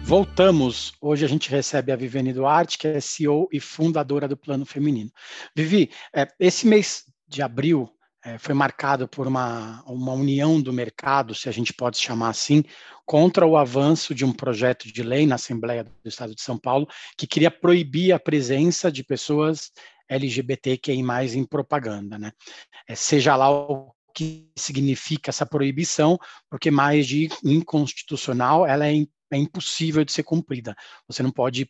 Voltamos. 0.05 0.93
Hoje 1.01 1.25
a 1.25 1.29
gente 1.29 1.51
recebe 1.51 1.91
a 1.91 1.97
Viviane 1.97 2.33
Duarte, 2.33 2.79
que 2.79 2.87
é 2.87 3.01
CEO 3.01 3.49
e 3.53 3.59
fundadora 3.59 4.29
do 4.29 4.37
Plano 4.37 4.65
Feminino. 4.65 5.11
Vivi, 5.55 5.91
é, 6.15 6.29
esse 6.39 6.67
mês 6.67 7.05
de 7.27 7.43
abril 7.43 7.91
é, 8.25 8.39
foi 8.39 8.55
marcado 8.55 9.09
por 9.09 9.27
uma, 9.27 9.83
uma 9.87 10.13
união 10.13 10.61
do 10.61 10.73
mercado, 10.73 11.35
se 11.35 11.49
a 11.49 11.53
gente 11.53 11.73
pode 11.73 11.99
chamar 11.99 12.29
assim, 12.29 12.63
contra 13.05 13.47
o 13.47 13.57
avanço 13.57 14.15
de 14.15 14.25
um 14.25 14.33
projeto 14.33 14.93
de 14.93 15.03
lei 15.03 15.27
na 15.27 15.35
Assembleia 15.35 15.85
do 15.85 15.91
Estado 16.05 16.35
de 16.35 16.43
São 16.43 16.59
Paulo 16.59 16.87
que 17.17 17.27
queria 17.27 17.51
proibir 17.51 18.13
a 18.13 18.19
presença 18.19 18.91
de 18.91 19.05
pessoas 19.05 19.73
LGBTQI+, 20.09 21.03
em 21.37 21.45
propaganda, 21.45 22.19
né? 22.19 22.33
É, 22.87 22.95
seja 22.95 23.35
lá 23.35 23.51
o 23.51 23.93
que 24.15 24.51
significa 24.57 25.31
essa 25.31 25.47
proibição, 25.47 26.19
porque 26.51 26.71
mais 26.71 27.07
de 27.07 27.29
inconstitucional, 27.43 28.67
ela 28.67 28.87
é, 28.87 28.95
é 29.31 29.37
impossível 29.37 30.05
de 30.05 30.13
ser 30.13 30.23
cumprida. 30.23 30.77
Você 31.09 31.23
não 31.23 31.31
pode 31.31 31.67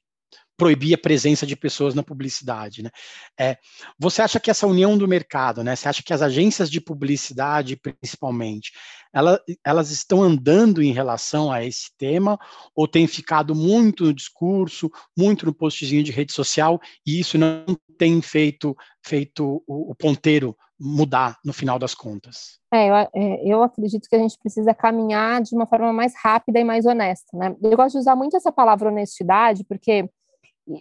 proibir 0.56 0.94
a 0.94 0.98
presença 0.98 1.46
de 1.46 1.56
pessoas 1.56 1.94
na 1.94 2.02
publicidade. 2.02 2.82
Né? 2.82 2.90
É, 3.38 3.56
você 3.98 4.22
acha 4.22 4.38
que 4.38 4.50
essa 4.50 4.66
união 4.66 4.96
do 4.96 5.08
mercado, 5.08 5.62
né, 5.64 5.74
você 5.74 5.88
acha 5.88 6.02
que 6.02 6.12
as 6.12 6.22
agências 6.22 6.70
de 6.70 6.80
publicidade, 6.80 7.76
principalmente, 7.76 8.72
ela, 9.12 9.40
elas 9.64 9.90
estão 9.90 10.22
andando 10.22 10.82
em 10.82 10.92
relação 10.92 11.52
a 11.52 11.64
esse 11.64 11.90
tema 11.98 12.38
ou 12.74 12.88
tem 12.88 13.06
ficado 13.06 13.54
muito 13.54 14.04
no 14.04 14.14
discurso, 14.14 14.90
muito 15.16 15.44
no 15.44 15.54
postzinho 15.54 16.02
de 16.02 16.12
rede 16.12 16.32
social 16.32 16.80
e 17.06 17.20
isso 17.20 17.36
não 17.36 17.64
tem 17.98 18.20
feito, 18.22 18.76
feito 19.04 19.62
o, 19.66 19.90
o 19.90 19.94
ponteiro 19.94 20.56
mudar 20.82 21.38
no 21.44 21.52
final 21.52 21.78
das 21.78 21.94
contas? 21.94 22.58
É 22.72 22.88
eu, 22.88 22.94
é, 22.94 23.08
eu, 23.44 23.62
acredito 23.62 24.08
que 24.08 24.16
a 24.16 24.18
gente 24.18 24.36
precisa 24.38 24.74
caminhar 24.74 25.40
de 25.42 25.54
uma 25.54 25.66
forma 25.66 25.92
mais 25.92 26.12
rápida 26.16 26.58
e 26.58 26.64
mais 26.64 26.86
honesta, 26.86 27.36
né? 27.36 27.54
Eu 27.62 27.76
gosto 27.76 27.92
de 27.92 27.98
usar 27.98 28.16
muito 28.16 28.36
essa 28.36 28.50
palavra 28.50 28.88
honestidade, 28.88 29.62
porque 29.64 30.08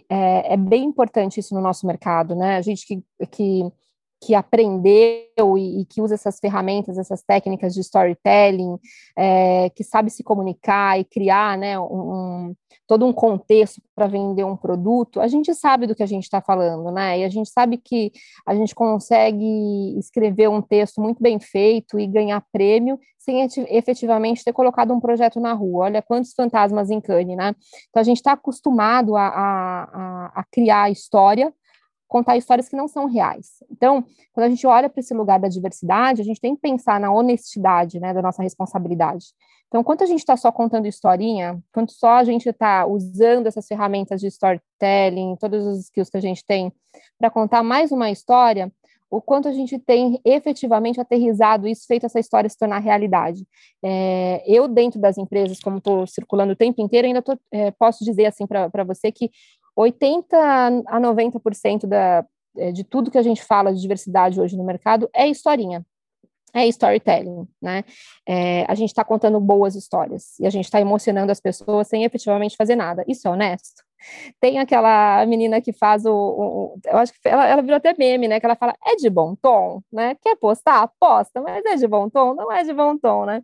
é, 0.08 0.54
é, 0.54 0.56
bem 0.56 0.84
importante 0.84 1.40
isso 1.40 1.54
no 1.54 1.60
nosso 1.60 1.86
mercado, 1.86 2.34
né? 2.34 2.56
A 2.56 2.62
gente 2.62 2.86
que, 2.86 3.02
que, 3.30 3.72
que 4.22 4.36
aprendeu 4.36 5.58
e, 5.58 5.80
e, 5.80 5.84
que 5.84 6.00
usa 6.00 6.14
essas 6.14 6.38
ferramentas, 6.38 6.96
essas 6.96 7.22
técnicas 7.24 7.74
de 7.74 7.80
storytelling, 7.80 8.78
é, 9.18 9.68
que 9.70 9.82
sabe 9.82 10.10
se 10.10 10.22
comunicar 10.22 11.00
e 11.00 11.04
criar, 11.04 11.58
né, 11.58 11.76
um, 11.80 12.54
todo 12.86 13.04
um 13.04 13.12
contexto 13.12 13.82
para 13.96 14.06
vender 14.06 14.44
um 14.44 14.56
produto, 14.56 15.20
a 15.20 15.26
gente 15.26 15.52
sabe 15.54 15.88
do 15.88 15.94
que 15.94 16.04
a 16.04 16.06
gente 16.06 16.22
está 16.24 16.40
falando, 16.40 16.92
né? 16.92 17.18
E 17.18 17.24
a 17.24 17.28
gente 17.28 17.50
sabe 17.50 17.76
que 17.76 18.12
a 18.46 18.54
gente 18.54 18.74
consegue 18.74 19.98
escrever 19.98 20.48
um 20.48 20.62
texto 20.62 21.00
muito 21.00 21.20
bem 21.20 21.40
feito 21.40 21.98
e 21.98 22.06
ganhar 22.06 22.44
prêmio 22.52 22.98
sem 23.18 23.46
efetivamente 23.68 24.44
ter 24.44 24.52
colocado 24.52 24.92
um 24.92 25.00
projeto 25.00 25.40
na 25.40 25.52
rua. 25.52 25.86
Olha 25.86 26.02
quantos 26.02 26.32
fantasmas 26.32 26.90
em 26.90 27.00
Cannes, 27.00 27.36
né? 27.36 27.54
Então 27.88 28.00
a 28.00 28.04
gente 28.04 28.18
está 28.18 28.32
acostumado 28.32 29.16
a, 29.16 29.26
a, 29.26 30.32
a 30.34 30.44
criar 30.50 30.90
história 30.90 31.52
contar 32.12 32.36
histórias 32.36 32.68
que 32.68 32.76
não 32.76 32.86
são 32.86 33.06
reais. 33.06 33.64
Então, 33.70 34.04
quando 34.34 34.44
a 34.44 34.50
gente 34.50 34.66
olha 34.66 34.90
para 34.90 35.00
esse 35.00 35.14
lugar 35.14 35.40
da 35.40 35.48
diversidade, 35.48 36.20
a 36.20 36.24
gente 36.24 36.42
tem 36.42 36.54
que 36.54 36.60
pensar 36.60 37.00
na 37.00 37.10
honestidade, 37.10 37.98
né, 37.98 38.12
da 38.12 38.20
nossa 38.20 38.42
responsabilidade. 38.42 39.28
Então, 39.66 39.82
quanto 39.82 40.04
a 40.04 40.06
gente 40.06 40.18
está 40.18 40.36
só 40.36 40.52
contando 40.52 40.86
historinha, 40.86 41.58
quanto 41.72 41.92
só 41.92 42.16
a 42.16 42.24
gente 42.24 42.46
está 42.46 42.84
usando 42.84 43.46
essas 43.46 43.66
ferramentas 43.66 44.20
de 44.20 44.26
storytelling, 44.26 45.36
todos 45.40 45.66
os 45.66 45.78
skills 45.84 46.10
que 46.10 46.18
a 46.18 46.20
gente 46.20 46.44
tem 46.44 46.70
para 47.18 47.30
contar 47.30 47.62
mais 47.62 47.90
uma 47.90 48.10
história, 48.10 48.70
o 49.10 49.20
quanto 49.20 49.48
a 49.48 49.52
gente 49.52 49.78
tem 49.78 50.20
efetivamente 50.22 51.00
aterrizado 51.00 51.66
isso, 51.66 51.86
feito 51.86 52.04
essa 52.04 52.20
história 52.20 52.48
se 52.48 52.58
tornar 52.58 52.78
realidade. 52.78 53.46
É, 53.82 54.42
eu, 54.46 54.68
dentro 54.68 55.00
das 55.00 55.16
empresas, 55.16 55.60
como 55.60 55.78
estou 55.78 56.06
circulando 56.06 56.52
o 56.52 56.56
tempo 56.56 56.82
inteiro, 56.82 57.06
ainda 57.06 57.22
tô, 57.22 57.38
é, 57.50 57.70
posso 57.70 58.04
dizer 58.04 58.26
assim 58.26 58.46
para 58.46 58.84
você 58.84 59.10
que 59.10 59.30
80 59.76 60.36
a 60.86 61.00
90% 61.00 61.86
da, 61.86 62.24
é, 62.56 62.72
de 62.72 62.84
tudo 62.84 63.10
que 63.10 63.18
a 63.18 63.22
gente 63.22 63.42
fala 63.42 63.72
de 63.72 63.80
diversidade 63.80 64.40
hoje 64.40 64.56
no 64.56 64.64
mercado 64.64 65.08
é 65.14 65.26
historinha 65.28 65.84
é 66.54 66.66
storytelling, 66.66 67.48
né? 67.60 67.82
É, 68.28 68.64
a 68.68 68.74
gente 68.74 68.90
está 68.90 69.02
contando 69.02 69.40
boas 69.40 69.74
histórias 69.74 70.38
e 70.38 70.46
a 70.46 70.50
gente 70.50 70.66
está 70.66 70.80
emocionando 70.80 71.32
as 71.32 71.40
pessoas 71.40 71.88
sem 71.88 72.04
efetivamente 72.04 72.56
fazer 72.56 72.76
nada. 72.76 73.04
Isso 73.08 73.26
é 73.26 73.30
honesto? 73.30 73.82
Tem 74.40 74.58
aquela 74.58 75.24
menina 75.26 75.60
que 75.60 75.72
faz 75.72 76.04
o, 76.04 76.12
o 76.12 76.80
eu 76.84 76.98
acho 76.98 77.12
que 77.12 77.20
ela, 77.24 77.46
ela 77.46 77.62
virou 77.62 77.76
até 77.76 77.94
meme, 77.96 78.28
né? 78.28 78.38
Que 78.38 78.46
ela 78.46 78.56
fala 78.56 78.74
é 78.84 78.96
de 78.96 79.08
bom 79.08 79.34
tom, 79.34 79.80
né? 79.90 80.14
Quer 80.16 80.36
postar, 80.36 80.90
posta, 81.00 81.40
mas 81.40 81.64
é 81.64 81.76
de 81.76 81.86
bom 81.86 82.10
tom, 82.10 82.34
não 82.34 82.52
é 82.52 82.62
de 82.64 82.72
bom 82.74 82.98
tom, 82.98 83.24
né? 83.24 83.42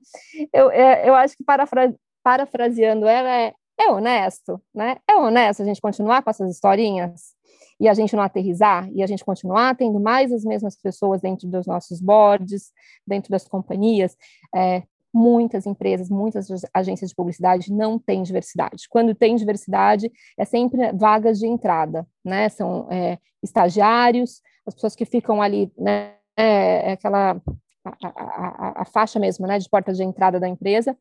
Eu, 0.52 0.70
é, 0.70 1.08
eu 1.08 1.14
acho 1.14 1.36
que 1.36 1.44
parafra, 1.44 1.94
parafraseando 2.22 3.06
ela 3.06 3.30
é 3.30 3.54
é 3.78 3.90
honesto, 3.90 4.60
né? 4.74 4.96
É 5.08 5.16
honesto 5.16 5.62
a 5.62 5.64
gente 5.64 5.80
continuar 5.80 6.22
com 6.22 6.30
essas 6.30 6.50
historinhas 6.50 7.34
e 7.80 7.88
a 7.88 7.94
gente 7.94 8.14
não 8.16 8.22
aterrizar 8.22 8.90
e 8.92 9.02
a 9.02 9.06
gente 9.06 9.24
continuar 9.24 9.76
tendo 9.76 10.00
mais 10.00 10.32
as 10.32 10.44
mesmas 10.44 10.76
pessoas 10.76 11.20
dentro 11.20 11.48
dos 11.48 11.66
nossos 11.66 12.00
boards, 12.00 12.72
dentro 13.06 13.30
das 13.30 13.46
companhias, 13.46 14.16
é, 14.54 14.82
muitas 15.14 15.64
empresas, 15.64 16.10
muitas 16.10 16.48
agências 16.74 17.10
de 17.10 17.16
publicidade 17.16 17.72
não 17.72 17.98
têm 17.98 18.22
diversidade. 18.22 18.88
Quando 18.88 19.14
tem 19.14 19.36
diversidade, 19.36 20.10
é 20.36 20.44
sempre 20.44 20.92
vagas 20.92 21.38
de 21.38 21.46
entrada, 21.46 22.06
né? 22.24 22.48
São 22.48 22.88
é, 22.90 23.18
estagiários, 23.42 24.42
as 24.66 24.74
pessoas 24.74 24.94
que 24.94 25.04
ficam 25.04 25.40
ali, 25.40 25.72
né? 25.78 26.14
É, 26.36 26.90
é 26.90 26.92
aquela 26.92 27.40
a, 27.84 28.10
a, 28.10 28.82
a, 28.82 28.84
faixa 28.84 29.18
mesmo, 29.18 29.46
né, 29.46 29.58
de 29.58 29.68
porta 29.68 29.92
de 29.92 30.04
entrada 30.04 30.38
da 30.38 30.46
empresa, 30.46 30.96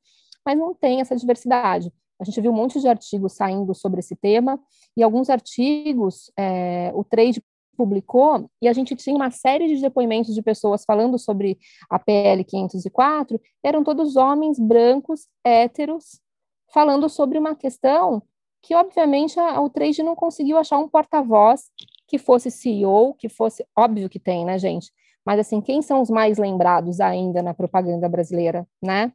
mas 0.46 0.58
não 0.58 0.74
tem 0.74 1.02
essa 1.02 1.16
diversidade. 1.16 1.92
A 2.20 2.24
gente 2.24 2.42
viu 2.42 2.52
um 2.52 2.56
monte 2.56 2.80
de 2.80 2.88
artigos 2.88 3.34
saindo 3.34 3.74
sobre 3.76 4.00
esse 4.00 4.16
tema, 4.16 4.60
e 4.96 5.04
alguns 5.04 5.30
artigos 5.30 6.32
é, 6.38 6.92
o 6.96 7.04
trade 7.04 7.44
publicou, 7.78 8.50
e 8.62 8.68
a 8.68 8.74
gente 8.74 8.96
tinha 8.96 9.16
uma 9.16 9.30
série 9.30 9.68
de 9.68 9.82
depoimentos 9.82 10.34
de 10.34 10.42
pessoas 10.42 10.84
falando 10.84 11.20
sobre 11.20 11.60
a 11.90 12.00
PL 12.00 12.44
504, 12.44 13.40
eram 13.64 13.84
todos 13.84 14.16
homens 14.16 14.60
brancos, 14.60 15.28
héteros, 15.46 16.20
falando 16.74 17.08
sobre 17.08 17.38
uma 17.38 17.56
questão 17.56 18.24
que, 18.62 18.76
obviamente, 18.76 19.40
a, 19.40 19.62
o 19.62 19.70
trade 19.70 20.04
não 20.04 20.16
conseguiu 20.16 20.58
achar 20.58 20.78
um 20.78 20.90
porta-voz 20.90 21.72
que 22.08 22.18
fosse 22.18 22.50
CEO, 22.50 23.14
que 23.14 23.30
fosse. 23.30 23.66
Óbvio 23.76 24.10
que 24.10 24.20
tem, 24.20 24.44
né, 24.44 24.58
gente? 24.58 24.92
Mas, 25.26 25.40
assim, 25.40 25.62
quem 25.62 25.82
são 25.82 26.02
os 26.02 26.10
mais 26.10 26.38
lembrados 26.38 27.00
ainda 27.00 27.42
na 27.42 27.54
propaganda 27.54 28.10
brasileira, 28.10 28.68
né? 28.82 29.12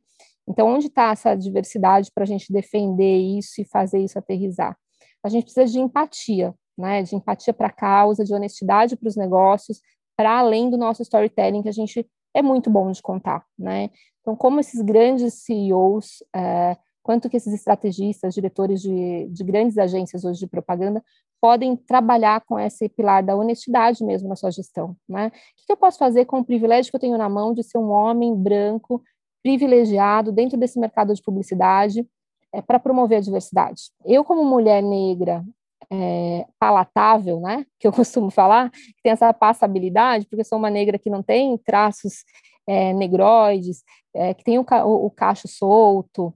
Então, 0.53 0.69
onde 0.69 0.89
está 0.89 1.13
essa 1.13 1.35
diversidade 1.35 2.11
para 2.15 2.25
a 2.25 2.27
gente 2.27 2.53
defender 2.53 3.17
isso 3.17 3.63
e 3.63 3.65
fazer 3.65 4.01
isso 4.01 4.19
aterrizar? 4.19 4.77
A 5.25 5.29
gente 5.31 5.45
precisa 5.45 5.65
de 5.65 5.81
empatia, 5.81 6.55
né? 6.77 7.03
De 7.03 7.17
empatia 7.17 7.55
para 7.55 7.69
a 7.69 7.73
causa, 7.73 8.23
de 8.23 8.35
honestidade 8.35 8.95
para 8.95 9.09
os 9.09 9.17
negócios, 9.17 9.81
para 10.15 10.39
além 10.39 10.69
do 10.69 10.77
nosso 10.77 11.01
storytelling, 11.01 11.63
que 11.63 11.71
a 11.71 11.73
gente 11.73 12.07
é 12.35 12.43
muito 12.43 12.69
bom 12.69 12.91
de 12.91 13.01
contar, 13.01 13.47
né? 13.59 13.89
Então, 14.21 14.37
como 14.37 14.61
esses 14.61 14.83
grandes 14.83 15.43
CEOs, 15.43 16.23
é, 16.37 16.77
quanto 17.03 17.31
que 17.31 17.39
esses 17.39 17.55
estrategistas, 17.55 18.35
diretores 18.35 18.83
de, 18.83 19.29
de 19.31 19.45
grandes 19.45 19.79
agências 19.79 20.23
hoje 20.23 20.41
de 20.41 20.47
propaganda, 20.47 21.03
podem 21.41 21.75
trabalhar 21.75 22.43
com 22.43 22.59
esse 22.59 22.91
pilar 22.91 23.23
da 23.23 23.35
honestidade 23.35 24.05
mesmo 24.05 24.29
na 24.29 24.37
sua 24.37 24.51
gestão, 24.51 24.95
né? 25.09 25.29
O 25.29 25.67
que 25.67 25.73
eu 25.73 25.79
posso 25.79 25.99
fazer 25.99 26.27
com 26.27 26.41
o 26.41 26.45
privilégio 26.45 26.91
que 26.91 26.97
eu 26.97 27.01
tenho 27.01 27.17
na 27.17 27.29
mão 27.31 27.55
de 27.55 27.63
ser 27.63 27.79
um 27.79 27.91
homem 27.91 28.35
branco, 28.37 29.03
privilegiado 29.43 30.31
dentro 30.33 30.57
desse 30.57 30.79
mercado 30.79 31.15
de 31.15 31.23
publicidade, 31.23 32.07
é, 32.53 32.61
para 32.61 32.79
promover 32.79 33.19
a 33.19 33.23
diversidade? 33.23 33.91
Eu, 34.05 34.25
como 34.25 34.45
mulher 34.45 34.83
negra, 34.83 35.45
é, 35.91 36.47
palatável, 36.59 37.41
né, 37.41 37.67
que 37.79 37.87
eu 37.87 37.93
costumo 37.93 38.31
falar, 38.31 38.71
que 38.71 39.03
tem 39.03 39.13
essa 39.13 39.33
passabilidade, 39.33 40.27
porque 40.27 40.45
sou 40.45 40.59
uma 40.59 40.71
negra 40.71 40.99
que 40.99 41.11
não 41.11 41.23
tem 41.23 41.57
traços 41.59 42.25
é, 42.67 42.93
negroides, 42.93 43.83
é, 44.15 44.35
que 44.35 44.45
tem 44.45 44.59
o, 44.59 44.63
o, 44.63 45.07
o, 45.07 45.11
cacho 45.11 45.49
solto, 45.49 46.33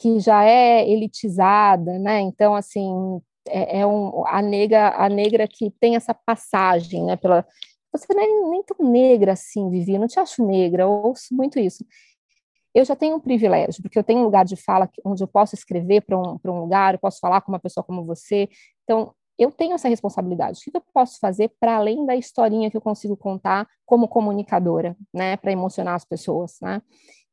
que 0.00 0.20
já 0.20 0.44
é 0.44 0.88
elitizada, 0.88 1.98
né, 1.98 2.20
então, 2.20 2.54
assim, 2.54 3.20
é, 3.48 3.80
é, 3.80 3.86
um, 3.86 4.26
a, 4.26 4.42
negra, 4.42 4.94
a 4.96 5.08
negra 5.08 5.46
que 5.48 5.70
tem 5.80 5.96
essa 5.96 6.14
passagem, 6.14 7.04
né, 7.04 7.16
pela... 7.16 7.46
Você 7.90 8.12
nem, 8.12 8.50
nem 8.50 8.62
tão 8.64 8.86
negra 8.86 9.32
assim, 9.32 9.70
Vivi, 9.70 9.94
eu 9.94 10.00
não 10.00 10.06
te 10.06 10.20
acho 10.20 10.44
negra, 10.44 10.82
eu 10.82 10.90
ouço 10.90 11.34
muito 11.34 11.58
isso 11.58 11.82
eu 12.78 12.84
já 12.84 12.94
tenho 12.94 13.16
um 13.16 13.20
privilégio, 13.20 13.82
porque 13.82 13.98
eu 13.98 14.04
tenho 14.04 14.20
um 14.20 14.24
lugar 14.24 14.44
de 14.44 14.54
fala 14.54 14.88
onde 15.04 15.22
eu 15.22 15.26
posso 15.26 15.54
escrever 15.54 16.02
para 16.02 16.16
um, 16.16 16.38
um 16.44 16.60
lugar, 16.60 16.94
eu 16.94 17.00
posso 17.00 17.18
falar 17.18 17.40
com 17.40 17.50
uma 17.50 17.58
pessoa 17.58 17.82
como 17.82 18.04
você. 18.04 18.48
Então, 18.84 19.12
eu 19.36 19.50
tenho 19.50 19.74
essa 19.74 19.88
responsabilidade. 19.88 20.60
O 20.60 20.70
que 20.70 20.76
eu 20.76 20.82
posso 20.94 21.18
fazer 21.18 21.50
para 21.60 21.76
além 21.76 22.06
da 22.06 22.14
historinha 22.14 22.70
que 22.70 22.76
eu 22.76 22.80
consigo 22.80 23.16
contar 23.16 23.66
como 23.84 24.06
comunicadora, 24.06 24.96
né, 25.12 25.36
para 25.36 25.50
emocionar 25.50 25.94
as 25.94 26.04
pessoas, 26.04 26.56
né? 26.62 26.80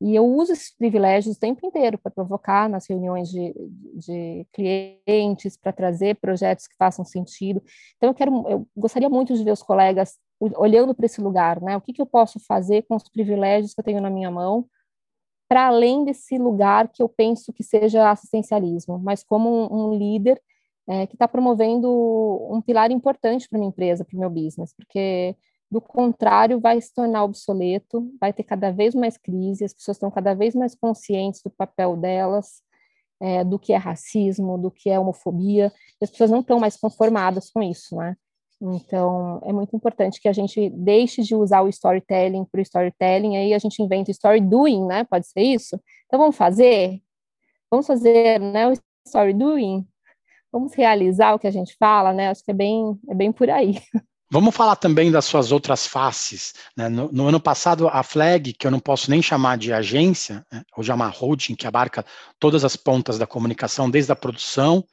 E 0.02 0.14
eu 0.16 0.26
uso 0.26 0.52
esses 0.52 0.76
privilégios 0.76 1.38
o 1.38 1.40
tempo 1.40 1.66
inteiro 1.66 1.98
para 1.98 2.12
provocar 2.12 2.68
nas 2.68 2.88
reuniões 2.90 3.30
de, 3.30 3.54
de 3.96 4.48
clientes, 4.52 5.56
para 5.58 5.72
trazer 5.72 6.16
projetos 6.16 6.68
que 6.68 6.76
façam 6.76 7.06
sentido. 7.06 7.64
Então, 7.98 8.10
eu 8.10 8.14
quero, 8.14 8.50
eu 8.50 8.68
gostaria 8.76 9.10
muito 9.10 9.34
de 9.36 9.44
ver 9.44 9.52
os 9.52 9.64
colegas 9.64 10.18
olhando 10.40 10.94
para 10.94 11.06
esse 11.06 11.22
lugar, 11.22 11.62
né? 11.62 11.78
O 11.78 11.82
que, 11.82 11.94
que 11.94 12.02
eu 12.02 12.06
posso 12.06 12.40
fazer 12.40 12.82
com 12.84 12.96
os 12.96 13.08
privilégios 13.08 13.74
que 13.74 13.80
eu 13.80 13.86
tenho 13.86 14.02
na 14.02 14.10
minha 14.10 14.30
mão 14.30 14.68
para 15.48 15.68
além 15.68 16.04
desse 16.04 16.38
lugar 16.38 16.90
que 16.92 17.02
eu 17.04 17.10
penso 17.10 17.54
que 17.54 17.64
seja 17.64 18.10
assistencialismo, 18.10 19.00
mas 19.00 19.24
como 19.24 19.50
um, 19.50 19.88
um 19.90 19.98
líder 19.98 20.42
é, 20.88 21.08
que 21.08 21.16
está 21.16 21.28
promovendo 21.28 21.90
um 22.52 22.62
pilar 22.62 22.92
importante 22.92 23.48
para 23.50 23.60
minha 23.60 23.70
empresa, 23.70 24.06
para 24.06 24.16
o 24.16 24.20
meu 24.20 24.30
business, 24.30 24.74
porque 24.76 25.36
do 25.70 25.82
contrário 25.82 26.60
vai 26.60 26.80
se 26.80 26.94
tornar 26.94 27.24
obsoleto, 27.24 28.12
vai 28.20 28.32
ter 28.32 28.44
cada 28.44 28.72
vez 28.72 28.94
mais 28.94 29.18
crise, 29.18 29.66
as 29.66 29.74
pessoas 29.74 29.98
estão 29.98 30.12
cada 30.12 30.34
vez 30.34 30.54
mais 30.56 30.76
conscientes 30.76 31.42
do 31.42 31.50
papel 31.50 31.98
delas, 31.98 32.62
é, 33.20 33.44
do 33.44 33.58
que 33.58 33.74
é 33.74 33.78
racismo, 33.78 34.58
do 34.58 34.70
que 34.70 34.90
é 34.90 35.00
homofobia, 35.00 35.72
e 36.00 36.04
as 36.04 36.10
pessoas 36.10 36.30
não 36.30 36.42
estão 36.42 36.60
mais 36.60 36.78
conformadas 36.78 37.50
com 37.50 37.62
isso, 37.64 37.96
né? 37.96 38.16
Então, 38.62 39.42
é 39.44 39.52
muito 39.52 39.76
importante 39.76 40.20
que 40.22 40.28
a 40.28 40.34
gente 40.34 40.70
deixe 40.70 41.22
de 41.22 41.36
usar 41.36 41.62
o 41.62 41.70
storytelling 41.70 42.46
para 42.46 42.60
o 42.60 42.62
storytelling, 42.62 43.36
aí 43.36 43.54
a 43.54 43.60
gente 43.60 43.82
inventa 43.82 44.12
story 44.12 44.40
doing, 44.40 44.86
né? 44.86 45.04
Pode 45.04 45.28
ser 45.28 45.42
isso? 45.42 45.80
Então, 46.06 46.20
vamos 46.20 46.36
fazer? 46.36 47.02
Vamos 47.70 47.86
fazer 47.86 48.40
né, 48.40 48.68
o 48.68 48.74
story 49.06 49.34
doing? 49.34 49.86
Vamos 50.52 50.74
realizar 50.74 51.34
o 51.34 51.40
que 51.40 51.48
a 51.48 51.52
gente 51.52 51.76
fala, 51.78 52.14
né? 52.14 52.30
Acho 52.30 52.44
que 52.44 52.52
é 52.52 52.54
bem, 52.54 52.98
é 53.10 53.14
bem 53.14 53.32
por 53.32 53.50
aí. 53.50 53.82
Vamos 54.32 54.56
falar 54.56 54.76
também 54.76 55.12
das 55.12 55.26
suas 55.26 55.52
outras 55.52 55.86
faces. 55.86 56.56
Né? 56.76 56.90
No, 56.90 57.12
no, 57.12 57.28
ano 57.28 57.40
passado, 57.40 57.88
a 57.88 58.02
Flag, 58.02 58.54
que 58.54 58.66
eu 58.66 58.72
não 58.72 58.80
posso 58.80 59.10
nem 59.10 59.22
chamar 59.22 59.58
de 59.58 59.72
agência, 59.72 60.46
né? 60.52 60.64
hoje 60.76 60.92
é 60.92 60.96
holding 60.96 61.56
que 61.56 61.68
abarca 61.68 62.04
todas 62.40 62.66
as 62.66 62.76
pontas 62.76 63.20
da 63.20 63.28
comunicação, 63.28 63.90
desde 63.90 64.12
a 64.12 64.16
produção, 64.16 64.84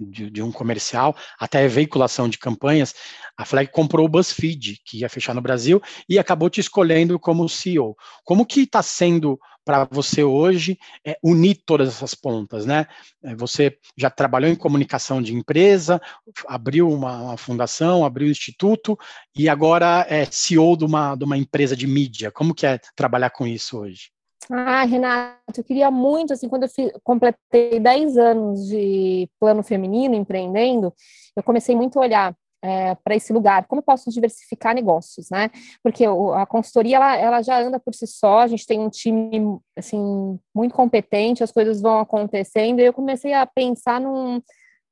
de, 0.00 0.30
de, 0.30 0.42
um 0.42 0.50
comercial 0.50 1.16
até 1.38 1.66
veiculação 1.68 2.28
de 2.28 2.38
campanhas, 2.38 2.94
a 3.36 3.44
Flag 3.44 3.70
comprou 3.70 4.06
o 4.06 4.08
BuzzFeed, 4.08 4.80
que 4.84 4.98
ia 4.98 5.08
fechar 5.08 5.34
no 5.34 5.40
Brasil, 5.40 5.80
e 6.08 6.18
acabou 6.18 6.48
te 6.48 6.60
escolhendo 6.60 7.18
como 7.18 7.48
CEO. 7.48 7.96
Como 8.24 8.46
que 8.46 8.62
está 8.62 8.82
sendo 8.82 9.38
para 9.64 9.86
você 9.90 10.24
hoje 10.24 10.78
é, 11.06 11.18
unir 11.22 11.62
todas 11.64 11.88
essas 11.88 12.14
pontas, 12.14 12.64
né? 12.64 12.86
É, 13.22 13.34
você 13.34 13.76
já 13.96 14.10
trabalhou 14.10 14.50
em 14.50 14.56
comunicação 14.56 15.22
de 15.22 15.34
empresa, 15.34 16.00
abriu 16.48 16.88
uma, 16.90 17.22
uma 17.22 17.36
fundação, 17.36 18.04
abriu 18.04 18.28
um 18.28 18.30
instituto 18.30 18.98
e 19.36 19.48
agora 19.48 20.06
é 20.08 20.24
CEO 20.24 20.76
de 20.76 20.84
uma, 20.84 21.14
de 21.14 21.24
uma 21.24 21.36
empresa 21.36 21.76
de 21.76 21.86
mídia. 21.86 22.30
Como 22.30 22.54
que 22.54 22.66
é 22.66 22.78
trabalhar 22.96 23.30
com 23.30 23.46
isso 23.46 23.78
hoje? 23.78 24.10
Ah, 24.48 24.84
Renato, 24.84 25.60
eu 25.60 25.64
queria 25.64 25.90
muito, 25.90 26.32
assim, 26.32 26.48
quando 26.48 26.64
eu 26.64 27.00
completei 27.04 27.78
10 27.78 28.16
anos 28.16 28.66
de 28.66 29.28
plano 29.38 29.62
feminino, 29.62 30.14
empreendendo, 30.14 30.92
eu 31.36 31.42
comecei 31.42 31.76
muito 31.76 31.98
a 31.98 32.02
olhar 32.02 32.36
é, 32.62 32.94
para 32.96 33.14
esse 33.14 33.32
lugar, 33.32 33.66
como 33.66 33.80
eu 33.80 33.84
posso 33.84 34.10
diversificar 34.10 34.74
negócios, 34.74 35.30
né? 35.30 35.50
Porque 35.82 36.04
a 36.34 36.46
consultoria, 36.46 36.96
ela, 36.96 37.16
ela 37.16 37.42
já 37.42 37.60
anda 37.60 37.78
por 37.78 37.94
si 37.94 38.06
só, 38.06 38.40
a 38.40 38.46
gente 38.46 38.66
tem 38.66 38.80
um 38.80 38.90
time, 38.90 39.58
assim, 39.76 40.38
muito 40.54 40.74
competente, 40.74 41.42
as 41.42 41.52
coisas 41.52 41.80
vão 41.80 42.00
acontecendo, 42.00 42.80
e 42.80 42.84
eu 42.84 42.92
comecei 42.92 43.32
a 43.32 43.46
pensar 43.46 44.00
num, 44.00 44.42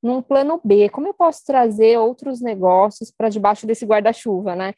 num 0.02 0.22
plano 0.22 0.61
B, 0.64 0.88
como 0.88 1.08
eu 1.08 1.14
posso 1.14 1.44
trazer 1.44 1.98
outros 1.98 2.40
negócios 2.40 3.11
para 3.11 3.28
debaixo 3.28 3.66
desse 3.66 3.84
guarda-chuva, 3.84 4.54
né? 4.54 4.72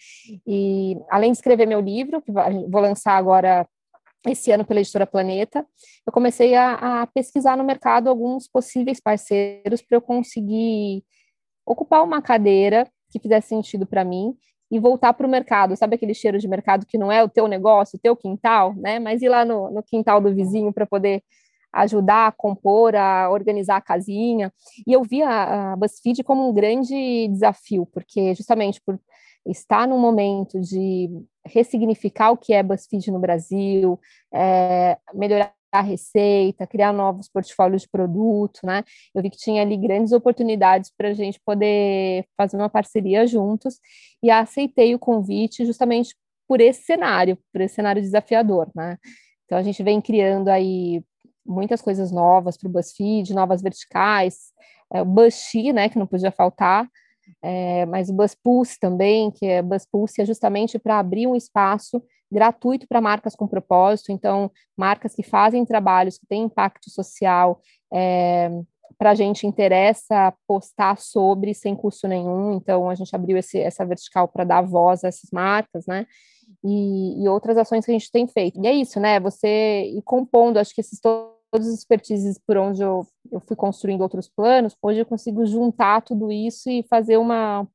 E 0.46 0.96
além 1.11 1.33
de 1.33 1.38
escrever 1.38 1.66
meu 1.66 1.80
livro, 1.80 2.22
que 2.22 2.33
vou 2.33 2.80
lançar 2.80 3.16
agora 3.16 3.66
esse 4.26 4.50
ano 4.52 4.64
pela 4.64 4.80
editora 4.80 5.06
Planeta, 5.06 5.66
eu 6.06 6.12
comecei 6.12 6.54
a, 6.54 7.02
a 7.02 7.06
pesquisar 7.06 7.56
no 7.56 7.64
mercado 7.64 8.09
alguns 8.09 8.46
possíveis 8.46 9.00
parceiros 9.00 9.80
para 9.80 9.96
eu 9.96 10.00
conseguir 10.00 11.02
ocupar 11.64 12.02
uma 12.02 12.20
cadeira 12.20 12.87
que 13.11 13.18
fizesse 13.18 13.48
sentido 13.48 13.87
para 13.87 14.04
mim 14.04 14.35
e 14.70 14.78
voltar 14.78 15.12
para 15.14 15.26
o 15.26 15.30
mercado. 15.30 15.76
Sabe 15.76 15.96
aquele 15.96 16.14
cheiro 16.14 16.38
de 16.38 16.46
mercado 16.46 16.87
que 16.87 16.98
não 16.98 17.11
é 17.11 17.22
o 17.22 17.28
teu 17.28 17.48
negócio, 17.48 17.96
o 17.96 18.00
teu 18.00 18.14
quintal, 18.14 18.74
né? 18.74 18.98
Mas 18.98 19.22
ir 19.22 19.28
lá 19.28 19.44
no, 19.44 19.70
no 19.70 19.83
quintal 19.83 20.20
do 20.20 20.33
vizinho 20.35 20.72
para 20.72 20.87
poder 20.87 21.22
ajudar 21.72 22.28
a 22.28 22.33
compor, 22.33 22.94
a 22.96 23.30
organizar 23.30 23.76
a 23.76 23.80
casinha. 23.80 24.52
E 24.87 24.92
eu 24.92 25.02
vi 25.02 25.22
a, 25.22 25.72
a 25.72 25.76
BuzzFeed 25.76 26.22
como 26.22 26.48
um 26.48 26.52
grande 26.52 27.28
desafio, 27.28 27.87
porque 27.87 28.35
justamente 28.35 28.80
por 28.80 28.98
estar 29.46 29.87
num 29.87 29.98
momento 29.98 30.61
de 30.61 31.09
ressignificar 31.46 32.31
o 32.31 32.37
que 32.37 32.53
é 32.53 32.62
BuzzFeed 32.62 33.11
no 33.11 33.18
Brasil, 33.18 33.98
é, 34.33 34.98
melhorar 35.14 35.55
a 35.72 35.81
receita, 35.81 36.66
criar 36.66 36.92
novos 36.92 37.29
portfólios 37.29 37.83
de 37.83 37.88
produto, 37.88 38.61
né? 38.64 38.83
Eu 39.14 39.22
vi 39.22 39.31
que 39.31 39.37
tinha 39.37 39.62
ali 39.62 39.76
grandes 39.76 40.12
oportunidades 40.12 40.90
para 40.96 41.09
a 41.09 41.12
gente 41.12 41.40
poder 41.44 42.26
fazer 42.37 42.57
uma 42.57 42.68
parceria 42.68 43.26
juntos 43.26 43.79
e 44.22 44.31
aceitei 44.31 44.94
o 44.94 44.98
convite 44.98 45.64
justamente 45.64 46.14
por 46.48 46.61
esse 46.61 46.83
cenário, 46.83 47.38
por 47.53 47.61
esse 47.61 47.76
cenário 47.76 48.03
desafiador, 48.03 48.68
né? 48.74 48.98
Então 49.44 49.57
a 49.57 49.62
gente 49.62 49.83
vem 49.83 50.00
criando 50.00 50.48
aí 50.48 51.03
muitas 51.46 51.81
coisas 51.81 52.11
novas 52.11 52.57
para 52.57 52.68
o 52.68 52.72
BuzzFeed, 52.72 53.35
novas 53.35 53.62
verticais, 53.62 54.53
é, 54.92 55.03
o 55.03 55.05
BuzzFeed, 55.05 55.72
né, 55.72 55.88
que 55.88 55.98
não 55.98 56.07
podia 56.07 56.31
faltar, 56.31 56.88
é, 57.43 57.87
mas 57.87 58.09
o 58.09 58.14
BuzzPulse 58.14 58.79
também, 58.79 59.31
que 59.31 59.47
é 59.47 59.62
BuzzPulse 59.62 60.21
é 60.21 60.27
justamente 60.27 60.79
para 60.79 60.99
abrir 60.99 61.27
um 61.27 61.37
espaço 61.37 62.03
gratuito 62.31 62.87
para 62.87 63.01
marcas 63.01 63.35
com 63.35 63.49
propósito, 63.49 64.12
então 64.12 64.51
marcas 64.77 65.14
que 65.14 65.23
fazem 65.23 65.64
trabalhos 65.64 66.16
que 66.16 66.27
têm 66.27 66.45
impacto 66.45 66.90
social, 66.90 67.61
é, 67.93 68.51
para 68.97 69.11
a 69.11 69.14
gente 69.14 69.47
interessa 69.47 70.33
postar 70.47 70.99
sobre 70.99 71.55
sem 71.55 71.75
custo 71.75 72.07
nenhum, 72.07 72.55
então 72.55 72.88
a 72.88 72.95
gente 72.95 73.14
abriu 73.14 73.37
esse, 73.37 73.59
essa 73.59 73.85
vertical 73.85 74.29
para 74.29 74.45
dar 74.45 74.62
voz 74.62 75.03
a 75.03 75.09
essas 75.09 75.31
marcas, 75.33 75.87
né? 75.87 76.07
e, 76.64 77.23
e, 77.23 77.29
outras 77.29 77.57
ações 77.57 77.85
que 77.85 77.90
a 77.90 77.95
gente 77.95 78.11
tem 78.11 78.27
feito. 78.27 78.61
E 78.62 78.66
é 78.66 78.73
isso, 78.73 78.99
né? 78.99 79.21
Você 79.21 79.85
ir 79.97 80.03
compondo, 80.03 80.59
acho 80.59 80.75
que 80.75 80.81
esses 80.81 81.01
os 81.53 81.67
expertises 81.67 82.39
por 82.39 82.57
onde 82.57 82.83
eu, 82.83 83.07
eu 83.31 83.41
fui 83.41 83.57
construindo 83.57 84.03
outros 84.03 84.29
planos, 84.29 84.77
hoje 84.81 85.01
eu 85.01 85.07
consigo 85.07 85.45
juntar 85.45 86.03
tudo 86.03 86.31
isso 86.31 86.71
e 86.71 86.83
fazer 86.85 87.17
uma, 87.17 87.67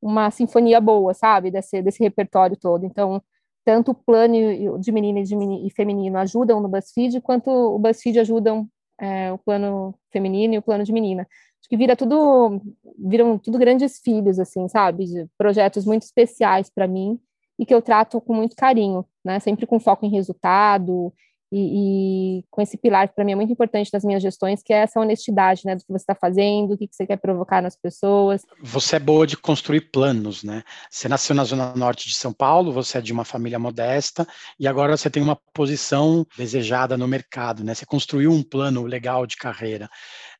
uma 0.00 0.30
sinfonia 0.30 0.80
boa, 0.80 1.12
sabe? 1.14 1.50
Desse, 1.50 1.82
desse 1.82 2.02
repertório 2.02 2.56
todo. 2.56 2.86
Então, 2.86 3.22
tanto 3.64 3.90
o 3.90 3.94
plano 3.94 4.78
de 4.78 4.92
menina 4.92 5.20
e, 5.20 5.22
de 5.24 5.36
menino, 5.36 5.66
e 5.66 5.70
feminino 5.70 6.18
ajudam 6.18 6.60
no 6.60 6.68
BuzzFeed, 6.68 7.20
quanto 7.20 7.50
o 7.50 7.78
BuzzFeed 7.78 8.20
ajudam 8.20 8.68
é, 9.00 9.32
o 9.32 9.38
plano 9.38 9.94
feminino 10.10 10.54
e 10.54 10.58
o 10.58 10.62
plano 10.62 10.84
de 10.84 10.92
menina. 10.92 11.22
Acho 11.60 11.68
que 11.68 11.76
vira 11.76 11.96
tudo, 11.96 12.62
viram 12.98 13.36
tudo 13.38 13.58
grandes 13.58 13.98
filhos, 13.98 14.38
assim, 14.38 14.68
sabe? 14.68 15.04
De 15.06 15.26
projetos 15.36 15.84
muito 15.84 16.02
especiais 16.02 16.70
para 16.70 16.86
mim 16.86 17.20
e 17.58 17.66
que 17.66 17.74
eu 17.74 17.82
trato 17.82 18.20
com 18.20 18.32
muito 18.32 18.54
carinho, 18.54 19.04
né? 19.24 19.40
Sempre 19.40 19.66
com 19.66 19.80
foco 19.80 20.06
em 20.06 20.10
resultado 20.10 21.12
e, 21.50 22.38
e 22.40 22.44
com 22.50 22.60
esse 22.60 22.76
pilar 22.76 23.08
que 23.08 23.14
para 23.14 23.24
mim 23.24 23.32
é 23.32 23.36
muito 23.36 23.52
importante 23.52 23.90
das 23.90 24.04
minhas 24.04 24.22
gestões, 24.22 24.62
que 24.62 24.72
é 24.72 24.78
essa 24.78 25.00
honestidade, 25.00 25.62
né? 25.64 25.76
Do 25.76 25.80
que 25.80 25.92
você 25.92 26.02
está 26.02 26.14
fazendo, 26.14 26.74
o 26.74 26.78
que, 26.78 26.86
que 26.86 26.94
você 26.94 27.06
quer 27.06 27.16
provocar 27.16 27.62
nas 27.62 27.76
pessoas. 27.76 28.42
Você 28.62 28.96
é 28.96 28.98
boa 28.98 29.26
de 29.26 29.36
construir 29.36 29.90
planos, 29.90 30.42
né? 30.42 30.62
Você 30.90 31.08
nasceu 31.08 31.34
na 31.34 31.44
zona 31.44 31.74
norte 31.74 32.06
de 32.06 32.14
São 32.14 32.32
Paulo, 32.32 32.72
você 32.72 32.98
é 32.98 33.00
de 33.00 33.12
uma 33.12 33.24
família 33.24 33.58
modesta 33.58 34.26
e 34.58 34.68
agora 34.68 34.96
você 34.96 35.08
tem 35.08 35.22
uma 35.22 35.36
posição 35.54 36.26
desejada 36.36 36.96
no 36.98 37.08
mercado, 37.08 37.64
né? 37.64 37.74
Você 37.74 37.86
construiu 37.86 38.30
um 38.30 38.42
plano 38.42 38.84
legal 38.84 39.26
de 39.26 39.36
carreira. 39.36 39.88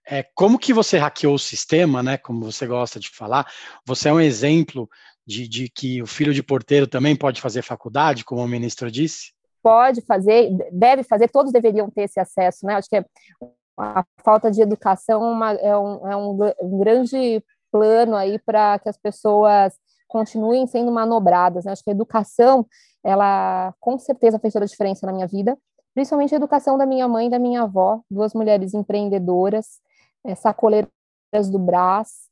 É, 0.07 0.25
como 0.35 0.59
que 0.59 0.73
você 0.73 0.99
hackeou 0.99 1.35
o 1.35 1.38
sistema, 1.38 2.03
né? 2.03 2.18
Como 2.18 2.44
você 2.44 2.66
gosta 2.66 3.01
de 3.01 3.09
falar, 3.09 3.47
você 3.85 4.09
é 4.09 4.12
um 4.12 4.21
exemplo 4.21 4.88
de, 5.27 5.47
de 5.47 5.68
que 5.68 6.03
o 6.03 6.07
filho 6.07 6.33
de 6.33 6.42
porteiro 6.42 6.87
também 6.87 7.14
pode 7.14 7.40
fazer 7.40 7.62
faculdade, 7.62 8.25
como 8.25 8.42
o 8.42 8.49
ministro 8.49 8.90
disse? 8.90 9.38
Pode 9.68 10.00
fazer, 10.00 10.50
deve 10.72 11.02
fazer, 11.02 11.28
todos 11.28 11.52
deveriam 11.52 11.90
ter 11.90 12.02
esse 12.02 12.18
acesso, 12.18 12.64
né? 12.64 12.74
Acho 12.74 12.88
que 12.88 12.96
é, 12.96 13.04
a 13.78 14.02
falta 14.24 14.50
de 14.50 14.62
educação 14.62 15.20
uma, 15.22 15.52
é, 15.52 15.76
um, 15.76 16.09
é 16.09 16.16
um, 16.16 16.38
um 16.62 16.78
grande 16.78 17.44
plano 17.70 18.16
aí 18.16 18.38
para 18.38 18.78
que 18.78 18.88
as 18.88 18.96
pessoas 18.96 19.74
continuem 20.09 20.66
sendo 20.66 20.90
manobradas. 20.90 21.66
Né? 21.66 21.72
Acho 21.72 21.85
que 21.85 21.90
a 21.90 21.92
educação, 21.92 22.66
ela 23.04 23.74
com 23.78 23.98
certeza 23.98 24.38
fez 24.38 24.54
toda 24.54 24.64
a 24.64 24.68
diferença 24.68 25.07
na 25.07 25.12
minha 25.12 25.26
vida, 25.26 25.57
principalmente 25.94 26.35
a 26.35 26.38
educação 26.38 26.78
da 26.78 26.87
minha 26.87 27.07
mãe 27.07 27.26
e 27.26 27.31
da 27.31 27.38
minha 27.38 27.62
avó, 27.62 28.00
duas 28.11 28.33
mulheres 28.33 28.72
empreendedoras, 28.72 29.81
é, 30.24 30.35
sacoleiras 30.35 30.88
do 31.50 31.59
Brás, 31.59 32.28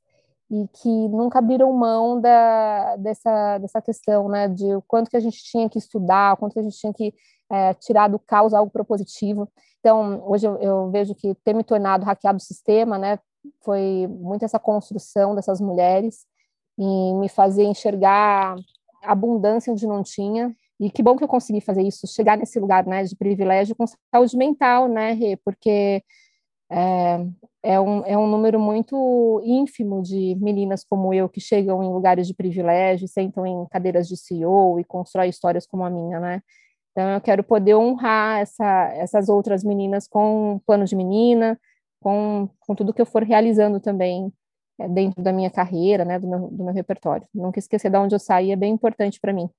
e 0.51 0.69
que 0.69 0.89
nunca 0.89 1.39
abriram 1.41 1.73
mão 1.73 2.21
da, 2.21 2.97
dessa, 2.97 3.59
dessa 3.59 3.83
questão, 3.83 4.29
né, 4.29 4.49
de 4.49 4.75
o 4.75 4.83
quanto 4.83 5.11
que 5.11 5.17
a 5.17 5.21
gente 5.21 5.43
tinha 5.43 5.69
que 5.69 5.79
estudar, 5.79 6.35
o 6.35 6.37
quanto 6.37 6.53
que 6.53 6.61
a 6.61 6.63
gente 6.63 6.79
tinha 6.79 6.93
que 6.93 7.13
é, 7.51 7.75
tirar 7.75 8.09
do 8.09 8.19
caos 8.19 8.55
algo 8.55 8.71
propositivo. 8.71 9.49
Então, 9.81 10.23
hoje 10.27 10.47
eu, 10.47 10.57
eu, 10.59 10.91
vejo 10.91 11.15
que 11.15 11.35
ter 11.45 11.53
me 11.53 11.65
tornado 11.65 12.05
hackeado 12.05 12.39
o 12.39 12.41
sistema, 12.41 12.97
né, 12.97 13.19
foi 13.65 14.07
muito 14.09 14.45
essa 14.45 14.59
construção 14.59 15.35
dessas 15.35 15.61
mulheres 15.61 16.25
e 16.79 17.15
me 17.15 17.29
fazer 17.29 17.65
enxergar 17.65 18.57
abundância 19.03 19.73
onde 19.73 19.87
não 19.87 20.03
tinha. 20.03 20.55
E 20.79 20.91
que 20.91 21.03
bom 21.03 21.17
que 21.17 21.25
eu 21.25 21.29
consegui 21.29 21.61
fazer 21.61 21.83
isso, 21.83 22.07
chegar 22.07 22.37
nesse 22.37 22.61
lugar, 22.61 22.87
né, 22.87 23.03
de 23.03 23.17
privilégio 23.17 23.75
com 23.75 23.85
saúde 23.87 24.37
mental, 24.37 24.89
né, 24.89 25.13
Rê, 25.13 25.37
porque 25.45 26.03
é, 26.71 27.27
é, 27.63 27.81
um, 27.81 28.05
é 28.05 28.19
um 28.19 28.27
número 28.27 28.59
muito 28.59 29.41
ínfimo 29.45 30.03
de 30.03 30.37
meninas 30.41 30.85
como 30.85 31.13
eu 31.15 31.29
que 31.29 31.41
chegam 31.41 31.83
em 31.83 31.93
lugares 31.93 32.27
de 32.27 32.35
privilégio, 32.35 33.09
sentam 33.09 33.47
em 33.47 33.67
cadeiras 33.67 34.09
de 34.09 34.17
CEO 34.17 34.81
e 34.81 34.85
constroem 34.85 35.31
histórias 35.31 35.67
como 35.67 35.85
a 35.85 35.91
minha, 35.91 36.19
né? 36.21 36.43
Então, 36.93 37.11
eu 37.11 37.21
quero 37.21 37.45
poder 37.45 37.75
honrar 37.75 38.41
essa, 38.41 38.91
essas 38.95 39.29
outras 39.29 39.63
meninas 39.63 40.09
com 40.09 40.61
plano 40.67 40.85
de 40.87 40.97
menina, 40.97 41.61
com, 42.01 42.49
com 42.61 42.75
tudo 42.75 42.93
que 42.95 43.03
eu 43.03 43.07
for 43.07 43.23
realizando 43.23 43.79
também 43.81 44.33
é, 44.81 44.89
dentro 44.89 45.23
da 45.23 45.33
minha 45.33 45.51
carreira, 45.51 46.05
né, 46.05 46.19
do 46.19 46.27
meu, 46.27 46.39
do 46.51 46.65
meu 46.65 46.73
repertório. 46.73 47.27
Nunca 47.35 47.59
esquecer 47.59 47.91
de 47.91 47.99
onde 47.99 48.15
eu 48.15 48.19
saí 48.19 48.51
é 48.51 48.57
bem 48.57 48.73
importante 48.73 49.21
para 49.21 49.33
mim. 49.33 49.51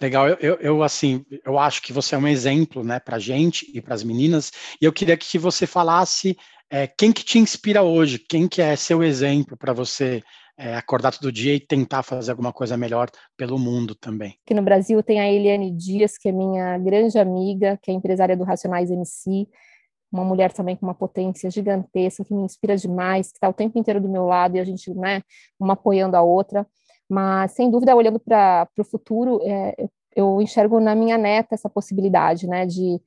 Legal, 0.00 0.28
eu, 0.28 0.36
eu, 0.40 0.54
eu, 0.60 0.82
assim, 0.82 1.24
eu 1.44 1.58
acho 1.58 1.82
que 1.82 1.92
você 1.92 2.14
é 2.14 2.18
um 2.18 2.28
exemplo, 2.28 2.84
né, 2.84 3.00
para 3.00 3.18
gente 3.18 3.70
e 3.74 3.80
para 3.80 3.94
as 3.94 4.04
meninas. 4.04 4.52
E 4.80 4.84
eu 4.84 4.92
queria 4.92 5.16
que 5.16 5.38
você 5.38 5.66
falasse 5.66 6.36
é, 6.70 6.86
quem 6.86 7.12
que 7.12 7.24
te 7.24 7.38
inspira 7.38 7.82
hoje, 7.82 8.18
quem 8.18 8.46
que 8.46 8.62
é 8.62 8.76
seu 8.76 9.02
exemplo 9.02 9.56
para 9.56 9.72
você 9.72 10.22
é, 10.58 10.74
acordar 10.74 11.12
todo 11.16 11.32
dia 11.32 11.54
e 11.54 11.60
tentar 11.60 12.02
fazer 12.02 12.32
alguma 12.32 12.52
coisa 12.52 12.76
melhor 12.76 13.08
pelo 13.36 13.58
mundo 13.58 13.94
também. 13.94 14.36
Aqui 14.44 14.54
no 14.54 14.62
Brasil 14.62 15.02
tem 15.02 15.20
a 15.20 15.30
Eliane 15.30 15.70
Dias, 15.70 16.18
que 16.18 16.28
é 16.28 16.32
minha 16.32 16.76
grande 16.78 17.18
amiga, 17.18 17.78
que 17.80 17.90
é 17.90 17.94
empresária 17.94 18.36
do 18.36 18.44
Racionais 18.44 18.90
MC, 18.90 19.48
uma 20.10 20.24
mulher 20.24 20.52
também 20.52 20.74
com 20.74 20.86
uma 20.86 20.94
potência 20.94 21.50
gigantesca, 21.50 22.24
que 22.24 22.34
me 22.34 22.42
inspira 22.42 22.76
demais, 22.76 23.30
que 23.30 23.36
está 23.36 23.48
o 23.48 23.52
tempo 23.52 23.78
inteiro 23.78 24.00
do 24.00 24.08
meu 24.08 24.24
lado 24.24 24.56
e 24.56 24.60
a 24.60 24.64
gente, 24.64 24.92
né, 24.94 25.22
uma 25.60 25.74
apoiando 25.74 26.16
a 26.16 26.22
outra. 26.22 26.66
Mas, 27.08 27.52
sem 27.52 27.70
dúvida, 27.70 27.96
olhando 27.96 28.20
para 28.20 28.68
o 28.78 28.84
futuro, 28.84 29.40
é, 29.42 29.74
eu 30.14 30.40
enxergo 30.40 30.78
na 30.80 30.94
minha 30.94 31.16
neta 31.16 31.54
essa 31.54 31.70
possibilidade, 31.70 32.46
né, 32.46 32.66
de 32.66 33.00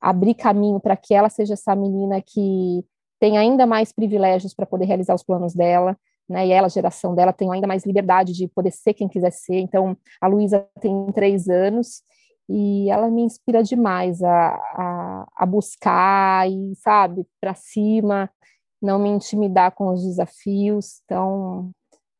abrir 0.00 0.34
caminho 0.34 0.78
para 0.78 0.96
que 0.96 1.14
ela 1.14 1.28
seja 1.28 1.54
essa 1.54 1.74
menina 1.74 2.20
que 2.20 2.84
tem 3.18 3.38
ainda 3.38 3.66
mais 3.66 3.90
privilégios 3.90 4.54
para 4.54 4.66
poder 4.66 4.84
realizar 4.84 5.14
os 5.14 5.22
planos 5.22 5.54
dela, 5.54 5.96
né, 6.28 6.46
e 6.46 6.52
ela, 6.52 6.66
a 6.66 6.70
geração 6.70 7.14
dela, 7.14 7.32
tem 7.32 7.50
ainda 7.50 7.66
mais 7.66 7.84
liberdade 7.84 8.32
de 8.32 8.46
poder 8.48 8.70
ser 8.70 8.94
quem 8.94 9.08
quiser 9.08 9.32
ser. 9.32 9.58
Então, 9.58 9.96
a 10.20 10.26
Luísa 10.26 10.66
tem 10.80 11.06
três 11.12 11.48
anos 11.48 12.02
e 12.48 12.90
ela 12.90 13.10
me 13.10 13.22
inspira 13.22 13.62
demais 13.62 14.22
a, 14.22 14.48
a, 14.74 15.26
a 15.36 15.46
buscar 15.46 16.50
e, 16.50 16.74
sabe, 16.76 17.26
para 17.40 17.54
cima, 17.54 18.30
não 18.80 18.98
me 18.98 19.08
intimidar 19.08 19.72
com 19.72 19.88
os 19.88 20.02
desafios. 20.02 21.00
Então, 21.04 21.70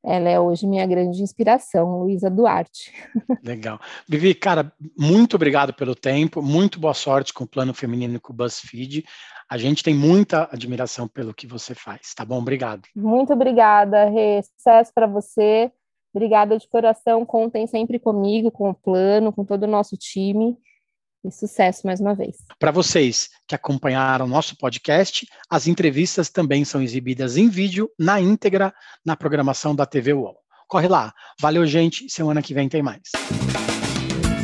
ela 0.04 0.28
é 0.28 0.38
hoje 0.38 0.66
minha 0.66 0.86
grande 0.86 1.22
inspiração, 1.22 2.00
Luísa 2.00 2.28
Duarte. 2.28 2.92
Legal. 3.42 3.80
Vivi, 4.06 4.34
cara, 4.34 4.70
muito 4.98 5.34
obrigado 5.36 5.72
pelo 5.72 5.94
tempo, 5.94 6.42
muito 6.42 6.78
boa 6.78 6.92
sorte 6.92 7.32
com 7.32 7.44
o 7.44 7.48
Plano 7.48 7.72
Feminino 7.72 8.16
e 8.16 8.20
com 8.20 8.32
o 8.32 8.36
BuzzFeed. 8.36 9.04
A 9.48 9.56
gente 9.56 9.82
tem 9.82 9.94
muita 9.94 10.48
admiração 10.52 11.08
pelo 11.08 11.32
que 11.32 11.46
você 11.46 11.74
faz, 11.74 12.12
tá 12.14 12.24
bom? 12.24 12.38
Obrigado. 12.38 12.82
Muito 12.94 13.32
obrigada, 13.32 14.04
Rê. 14.04 14.42
Sucesso 14.42 14.92
para 14.94 15.06
você. 15.06 15.72
Obrigada 16.14 16.58
de 16.58 16.68
coração. 16.68 17.24
Contem 17.24 17.66
sempre 17.66 17.98
comigo, 17.98 18.50
com 18.50 18.70
o 18.70 18.74
plano, 18.74 19.32
com 19.32 19.44
todo 19.44 19.64
o 19.64 19.68
nosso 19.68 19.96
time. 19.96 20.56
E 21.24 21.32
sucesso 21.32 21.86
mais 21.86 22.00
uma 22.00 22.14
vez. 22.14 22.36
Para 22.58 22.70
vocês 22.70 23.30
que 23.48 23.54
acompanharam 23.54 24.26
nosso 24.26 24.56
podcast, 24.58 25.26
as 25.48 25.66
entrevistas 25.66 26.28
também 26.28 26.64
são 26.64 26.82
exibidas 26.82 27.36
em 27.36 27.48
vídeo, 27.48 27.90
na 27.98 28.20
íntegra, 28.20 28.74
na 29.04 29.16
programação 29.16 29.74
da 29.74 29.86
TV 29.86 30.12
UOL. 30.12 30.36
Corre 30.68 30.88
lá. 30.88 31.14
Valeu, 31.40 31.64
gente. 31.66 32.10
Semana 32.10 32.42
que 32.42 32.52
vem 32.52 32.68
tem 32.68 32.82
mais. 32.82 33.02